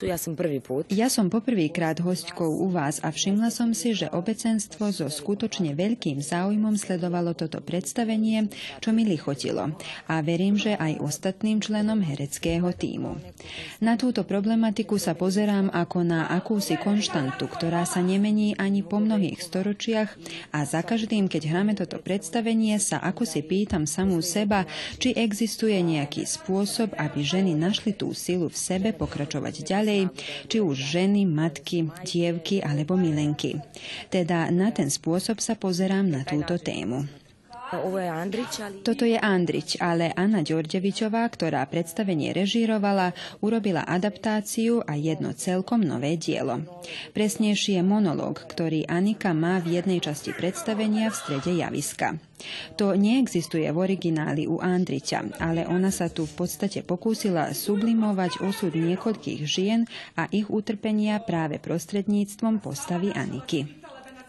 Ja 0.00 0.16
som 0.16 0.32
prvý 0.32 0.64
put. 0.64 0.88
Ja 0.88 1.12
som 1.12 1.28
poprvýkrát 1.28 2.00
hostkou 2.00 2.48
u 2.48 2.72
vás 2.72 3.04
a 3.04 3.12
všimla 3.12 3.52
som 3.52 3.76
si, 3.76 3.92
že 3.92 4.08
obecenstvo 4.08 4.88
so 4.88 5.04
skutočne 5.12 5.76
veľkým 5.76 6.24
záujmom 6.24 6.72
sledovalo 6.72 7.36
toto 7.36 7.60
predstavenie, 7.60 8.48
čo 8.80 8.96
mi 8.96 9.04
lichotilo. 9.04 9.76
A 10.08 10.24
verím, 10.24 10.56
že 10.56 10.72
aj 10.72 11.04
ostatným 11.04 11.60
členom 11.60 12.00
hereckého 12.00 12.72
týmu. 12.72 13.20
Na 13.84 14.00
túto 14.00 14.24
problematiku 14.24 14.96
sa 14.96 15.12
pozerám 15.12 15.68
ako 15.68 16.00
na 16.00 16.32
akúsi 16.32 16.80
konštantu, 16.80 17.44
ktorá 17.44 17.84
sa 17.84 18.00
nemení 18.00 18.56
ani 18.56 18.80
po 18.80 19.04
mnohých 19.04 19.44
storočiach 19.44 20.16
a 20.56 20.64
za 20.64 20.80
každým, 20.80 21.28
keď 21.28 21.52
hráme 21.52 21.76
toto 21.76 22.00
predstavenie, 22.00 22.80
sa 22.80 23.04
ako 23.04 23.28
si 23.28 23.44
pýtam 23.44 23.84
samú 23.84 24.24
seba, 24.24 24.64
či 24.96 25.12
existuje 25.12 25.76
nejaký 25.76 26.24
spôsob, 26.24 26.96
aby 26.96 27.20
ženy 27.20 27.52
našli 27.52 27.92
tú 27.92 28.16
silu 28.16 28.48
v 28.48 28.56
sebe 28.56 28.96
pokračovať 28.96 29.68
ďalej 29.68 29.89
ďalej, 29.90 30.14
či 30.46 30.58
už 30.62 30.76
ženy, 30.78 31.26
matky, 31.26 31.90
dievky 32.06 32.62
alebo 32.62 32.94
milenky. 32.94 33.58
Teda 34.06 34.46
na 34.54 34.70
ten 34.70 34.86
spôsob 34.86 35.42
sa 35.42 35.58
pozerám 35.58 36.06
na 36.06 36.22
túto 36.22 36.54
tému. 36.58 37.10
Toto 38.82 39.06
je 39.06 39.14
Andrič, 39.14 39.78
ale 39.78 40.10
Anna 40.10 40.42
Ďordevičová, 40.42 41.22
ktorá 41.30 41.62
predstavenie 41.70 42.34
režírovala, 42.34 43.14
urobila 43.38 43.86
adaptáciu 43.86 44.82
a 44.82 44.98
jedno 44.98 45.30
celkom 45.38 45.86
nové 45.86 46.18
dielo. 46.18 46.66
Presnejšie 47.14 47.78
monológ, 47.86 48.42
ktorý 48.42 48.90
Anika 48.90 49.30
má 49.30 49.62
v 49.62 49.78
jednej 49.78 50.02
časti 50.02 50.34
predstavenia 50.34 51.14
v 51.14 51.18
strede 51.22 51.52
javiska. 51.54 52.18
To 52.74 52.98
neexistuje 52.98 53.70
v 53.70 53.78
origináli 53.78 54.50
u 54.50 54.58
Andriča, 54.58 55.22
ale 55.38 55.62
ona 55.62 55.94
sa 55.94 56.10
tu 56.10 56.26
v 56.26 56.42
podstate 56.42 56.82
pokúsila 56.82 57.54
sublimovať 57.54 58.42
osud 58.42 58.74
niekoľkých 58.74 59.40
žien 59.46 59.86
a 60.18 60.26
ich 60.34 60.50
utrpenia 60.50 61.22
práve 61.22 61.62
prostredníctvom 61.62 62.58
postavy 62.58 63.14
Aniky. 63.14 63.79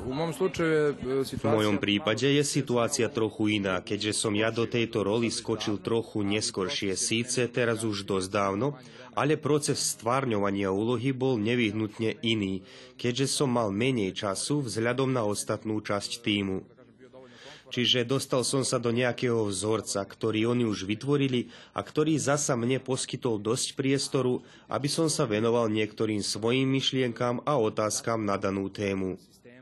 V 0.01 1.45
mojom 1.45 1.77
prípade 1.77 2.25
je 2.25 2.41
situácia 2.41 3.05
trochu 3.05 3.61
iná, 3.61 3.85
keďže 3.85 4.17
som 4.17 4.33
ja 4.33 4.49
do 4.49 4.65
tejto 4.65 5.05
roli 5.05 5.29
skočil 5.29 5.77
trochu 5.77 6.25
neskoršie, 6.25 6.97
síce 6.97 7.45
teraz 7.53 7.85
už 7.85 8.09
dosť 8.09 8.29
dávno, 8.33 8.73
ale 9.13 9.37
proces 9.37 9.77
stvárňovania 9.77 10.73
úlohy 10.73 11.13
bol 11.13 11.37
nevyhnutne 11.37 12.17
iný, 12.25 12.65
keďže 12.97 13.29
som 13.29 13.53
mal 13.53 13.69
menej 13.69 14.17
času 14.17 14.65
vzhľadom 14.65 15.13
na 15.13 15.21
ostatnú 15.21 15.77
časť 15.77 16.25
týmu. 16.25 16.65
Čiže 17.71 18.03
dostal 18.03 18.43
som 18.43 18.67
sa 18.67 18.83
do 18.83 18.91
nejakého 18.91 19.47
vzorca, 19.47 20.03
ktorý 20.03 20.43
oni 20.49 20.67
už 20.67 20.83
vytvorili 20.83 21.47
a 21.71 21.79
ktorý 21.79 22.19
zasa 22.19 22.59
mne 22.59 22.83
poskytol 22.83 23.39
dosť 23.39 23.79
priestoru, 23.79 24.43
aby 24.67 24.91
som 24.91 25.07
sa 25.07 25.23
venoval 25.23 25.71
niektorým 25.71 26.19
svojim 26.19 26.67
myšlienkám 26.67 27.47
a 27.47 27.55
otázkam 27.55 28.27
na 28.27 28.35
danú 28.35 28.67
tému. 28.67 29.15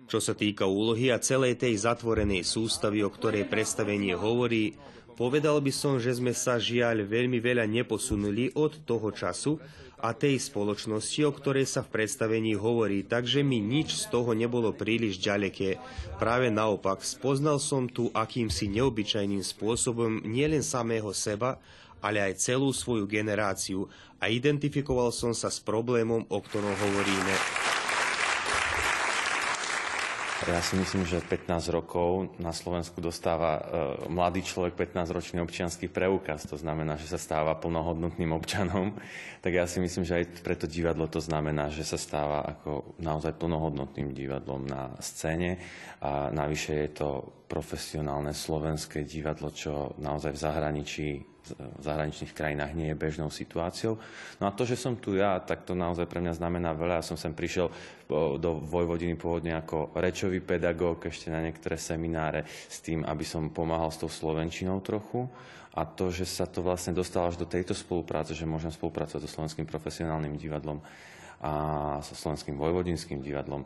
Čo 0.09 0.17
sa 0.17 0.33
týka 0.33 0.65
úlohy 0.65 1.13
a 1.13 1.21
celej 1.21 1.61
tej 1.61 1.85
zatvorenej 1.85 2.41
sústavy, 2.41 3.05
o 3.05 3.13
ktorej 3.13 3.45
predstavenie 3.45 4.17
hovorí, 4.17 4.73
povedal 5.13 5.61
by 5.61 5.69
som, 5.69 6.01
že 6.01 6.17
sme 6.17 6.33
sa 6.33 6.57
žiaľ 6.57 7.05
veľmi 7.05 7.37
veľa 7.37 7.69
neposunuli 7.69 8.57
od 8.57 8.89
toho 8.89 9.13
času 9.13 9.61
a 10.01 10.17
tej 10.17 10.41
spoločnosti, 10.41 11.21
o 11.29 11.29
ktorej 11.29 11.69
sa 11.69 11.85
v 11.85 11.93
predstavení 11.93 12.57
hovorí, 12.57 13.05
takže 13.05 13.45
mi 13.45 13.61
nič 13.61 14.01
z 14.01 14.03
toho 14.09 14.33
nebolo 14.33 14.73
príliš 14.73 15.21
ďaleké. 15.21 15.77
Práve 16.17 16.49
naopak, 16.49 17.05
spoznal 17.05 17.61
som 17.61 17.85
tu 17.85 18.09
akýmsi 18.09 18.65
neobyčajným 18.65 19.45
spôsobom 19.45 20.25
nielen 20.25 20.65
samého 20.65 21.13
seba, 21.13 21.61
ale 22.01 22.17
aj 22.17 22.49
celú 22.49 22.73
svoju 22.73 23.05
generáciu 23.05 23.85
a 24.17 24.25
identifikoval 24.25 25.13
som 25.13 25.37
sa 25.37 25.53
s 25.53 25.61
problémom, 25.61 26.25
o 26.33 26.37
ktorom 26.41 26.73
hovoríme. 26.73 27.68
Ja 30.47 30.63
si 30.63 30.79
myslím, 30.79 31.03
že 31.03 31.19
15 31.19 31.67
rokov 31.67 32.31
na 32.39 32.55
Slovensku 32.55 33.03
dostáva 33.03 33.59
e, 33.59 33.61
mladý 34.07 34.39
človek 34.39 34.71
15-ročný 34.71 35.43
občianský 35.43 35.91
preukaz. 35.91 36.47
To 36.47 36.55
znamená, 36.55 36.95
že 36.95 37.11
sa 37.11 37.19
stáva 37.19 37.59
plnohodnotným 37.59 38.31
občanom. 38.31 38.95
Tak 39.39 39.55
ja 39.55 39.63
si 39.71 39.79
myslím, 39.79 40.03
že 40.03 40.19
aj 40.19 40.43
pre 40.43 40.51
to 40.59 40.67
divadlo 40.67 41.07
to 41.07 41.23
znamená, 41.23 41.71
že 41.71 41.87
sa 41.87 41.95
stáva 41.95 42.43
ako 42.43 42.99
naozaj 42.99 43.39
plnohodnotným 43.39 44.11
divadlom 44.11 44.67
na 44.67 44.91
scéne. 44.99 45.55
A 46.03 46.27
navyše 46.27 46.75
je 46.75 46.89
to 46.91 47.09
profesionálne 47.47 48.35
slovenské 48.35 49.07
divadlo, 49.07 49.55
čo 49.55 49.95
naozaj 49.95 50.35
v 50.35 50.43
zahraničí 50.43 51.07
v 51.57 51.81
zahraničných 51.81 52.33
krajinách 52.35 52.71
nie 52.77 52.91
je 52.91 52.97
bežnou 52.99 53.29
situáciou. 53.33 53.97
No 54.37 54.49
a 54.49 54.55
to, 54.55 54.65
že 54.65 54.77
som 54.77 54.97
tu 54.97 55.17
ja, 55.17 55.37
tak 55.41 55.65
to 55.65 55.73
naozaj 55.73 56.05
pre 56.05 56.21
mňa 56.21 56.37
znamená 56.37 56.73
veľa. 56.73 57.01
Ja 57.01 57.05
som 57.05 57.17
sem 57.17 57.33
prišiel 57.33 57.69
do 58.41 58.51
Vojvodiny 58.65 59.13
pôvodne 59.17 59.53
ako 59.57 59.93
rečový 59.97 60.41
pedagóg, 60.41 61.05
ešte 61.05 61.29
na 61.29 61.41
niektoré 61.41 61.77
semináre 61.77 62.45
s 62.47 62.81
tým, 62.81 63.05
aby 63.05 63.25
som 63.25 63.53
pomáhal 63.53 63.93
s 63.93 64.01
tou 64.01 64.09
slovenčinou 64.09 64.81
trochu. 64.81 65.29
A 65.77 65.85
to, 65.85 66.09
že 66.09 66.25
sa 66.25 66.49
to 66.49 66.65
vlastne 66.65 66.97
dostalo 66.97 67.29
až 67.29 67.37
do 67.37 67.45
tejto 67.45 67.77
spolupráce, 67.77 68.33
že 68.33 68.49
môžem 68.49 68.73
spolupracovať 68.73 69.21
so 69.21 69.29
Slovenským 69.29 69.69
profesionálnym 69.69 70.33
divadlom 70.33 70.81
a 71.39 71.51
so 72.03 72.19
Slovenským 72.19 72.59
vojvodinským 72.59 73.23
divadlom, 73.23 73.63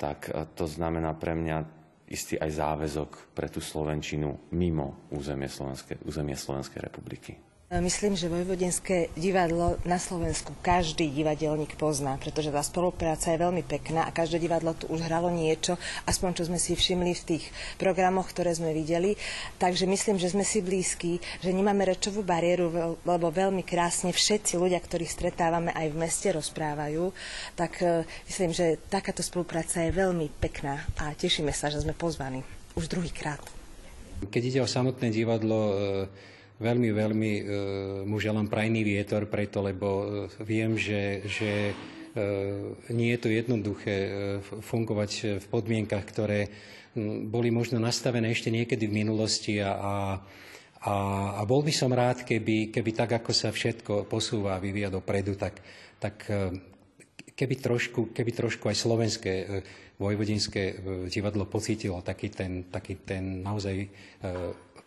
tak 0.00 0.32
to 0.56 0.64
znamená 0.64 1.12
pre 1.12 1.36
mňa 1.36 1.79
istý 2.10 2.34
aj 2.36 2.50
záväzok 2.58 3.10
pre 3.32 3.46
tú 3.46 3.62
Slovenčinu 3.62 4.50
mimo 4.50 5.06
územie 5.14 5.46
Slovenskej, 5.46 6.02
územie 6.02 6.34
Slovenskej 6.34 6.82
republiky. 6.82 7.38
Myslím, 7.70 8.18
že 8.18 8.26
Vojvodinské 8.26 9.14
divadlo 9.14 9.78
na 9.86 10.02
Slovensku 10.02 10.58
každý 10.58 11.06
divadelník 11.06 11.78
pozná, 11.78 12.18
pretože 12.18 12.50
tá 12.50 12.66
spolupráca 12.66 13.30
je 13.30 13.38
veľmi 13.38 13.62
pekná 13.62 14.02
a 14.02 14.10
každé 14.10 14.42
divadlo 14.42 14.74
tu 14.74 14.90
už 14.90 15.06
hralo 15.06 15.30
niečo, 15.30 15.78
aspoň 16.02 16.34
čo 16.34 16.42
sme 16.50 16.58
si 16.58 16.74
všimli 16.74 17.14
v 17.14 17.26
tých 17.30 17.44
programoch, 17.78 18.26
ktoré 18.34 18.50
sme 18.58 18.74
videli. 18.74 19.14
Takže 19.62 19.86
myslím, 19.86 20.18
že 20.18 20.34
sme 20.34 20.42
si 20.42 20.66
blízki, 20.66 21.22
že 21.38 21.54
nemáme 21.54 21.86
rečovú 21.86 22.26
bariéru, 22.26 22.98
lebo 23.06 23.30
veľmi 23.30 23.62
krásne 23.62 24.10
všetci 24.10 24.58
ľudia, 24.58 24.82
ktorých 24.82 25.14
stretávame 25.14 25.70
aj 25.70 25.94
v 25.94 26.00
meste, 26.02 26.26
rozprávajú. 26.34 27.14
Tak 27.54 27.72
e, 27.86 28.02
myslím, 28.26 28.50
že 28.50 28.82
takáto 28.90 29.22
spolupráca 29.22 29.78
je 29.86 29.94
veľmi 29.94 30.26
pekná 30.42 30.90
a 30.98 31.14
tešíme 31.14 31.54
sa, 31.54 31.70
že 31.70 31.86
sme 31.86 31.94
pozvaní 31.94 32.42
už 32.74 32.90
druhýkrát. 32.90 33.38
Keď 34.26 34.42
ide 34.42 34.58
o 34.58 34.66
samotné 34.66 35.14
divadlo, 35.14 35.78
veľmi, 36.60 36.88
veľmi 36.92 37.32
mu 38.04 38.16
želám 38.20 38.52
prajný 38.52 38.84
vietor 38.84 39.26
preto, 39.26 39.64
lebo 39.64 39.88
viem, 40.44 40.76
že, 40.76 41.24
že 41.24 41.72
nie 42.92 43.08
je 43.16 43.20
to 43.22 43.28
jednoduché 43.32 43.96
fungovať 44.44 45.40
v 45.40 45.46
podmienkach, 45.48 46.04
ktoré 46.04 46.52
boli 47.26 47.48
možno 47.48 47.80
nastavené 47.80 48.34
ešte 48.34 48.52
niekedy 48.52 48.86
v 48.90 48.96
minulosti 49.02 49.62
a, 49.62 49.72
a 49.72 49.94
a, 50.80 50.94
a 51.36 51.42
bol 51.44 51.60
by 51.60 51.72
som 51.76 51.92
rád, 51.92 52.24
keby, 52.24 52.72
keby 52.72 52.90
tak, 52.96 53.20
ako 53.20 53.36
sa 53.36 53.52
všetko 53.52 54.08
posúva 54.08 54.56
a 54.56 54.62
vyvíja 54.62 54.88
dopredu, 54.88 55.36
tak, 55.36 55.60
tak 56.00 56.24
e, 56.32 56.56
keby 57.36 57.54
trošku, 57.60 58.16
keby 58.16 58.30
trošku 58.32 58.64
aj 58.64 58.76
slovenské 58.80 59.32
e, 59.36 59.44
vojvodinské 60.00 60.62
e, 60.64 60.74
divadlo 61.12 61.44
pocítilo 61.44 62.00
taký 62.00 62.32
ten, 62.32 62.72
taký 62.72 63.04
ten 63.04 63.44
naozaj 63.44 63.76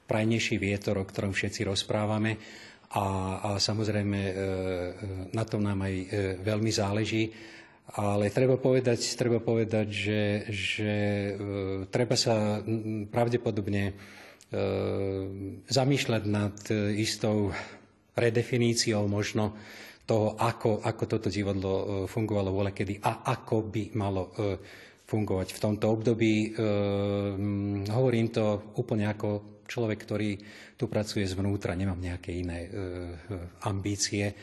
prajnejší 0.05 0.55
vietor, 0.59 0.99
o 0.99 1.07
ktorom 1.07 1.31
všetci 1.31 1.67
rozprávame. 1.67 2.37
A, 2.93 3.05
a 3.41 3.49
samozrejme 3.57 4.19
na 5.33 5.43
tom 5.49 5.65
nám 5.65 5.81
aj 5.81 5.95
veľmi 6.45 6.69
záleží. 6.69 7.33
Ale 7.97 8.29
treba 8.29 8.61
povedať, 8.61 9.01
treba 9.17 9.41
povedať 9.41 9.87
že, 9.89 10.21
že 10.53 10.93
treba 11.89 12.13
sa 12.13 12.61
pravdepodobne 13.09 13.97
zamýšľať 15.69 16.23
nad 16.29 16.55
e, 16.69 17.01
istou 17.01 17.49
redefiníciou 18.13 19.09
možno 19.09 19.57
toho, 20.05 20.37
ako, 20.37 20.85
ako 20.85 21.03
toto 21.09 21.33
divadlo 21.33 21.73
e, 21.73 21.85
fungovalo 22.05 22.53
kedy 22.69 23.01
a 23.01 23.25
ako 23.33 23.65
by 23.73 23.83
malo 23.97 24.29
e, 24.29 24.61
fungovať 25.03 25.47
v 25.53 25.61
tomto 25.61 25.85
období. 25.93 26.55
Hovorím 27.91 28.27
to 28.33 28.71
úplne 28.79 29.11
ako 29.11 29.52
človek, 29.67 29.99
ktorý 30.03 30.31
tu 30.77 30.87
pracuje 30.89 31.27
zvnútra, 31.27 31.77
nemám 31.77 31.99
nejaké 31.99 32.31
iné 32.33 32.67
ambície, 33.67 34.33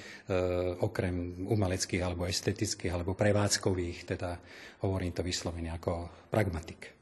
okrem 0.81 1.47
umeleckých 1.49 2.03
alebo 2.05 2.29
estetických 2.29 2.93
alebo 2.93 3.17
prevádzkových, 3.17 3.99
teda 4.17 4.37
hovorím 4.85 5.13
to 5.17 5.25
vyslovene 5.25 5.73
ako 5.75 6.09
pragmatik. 6.29 6.93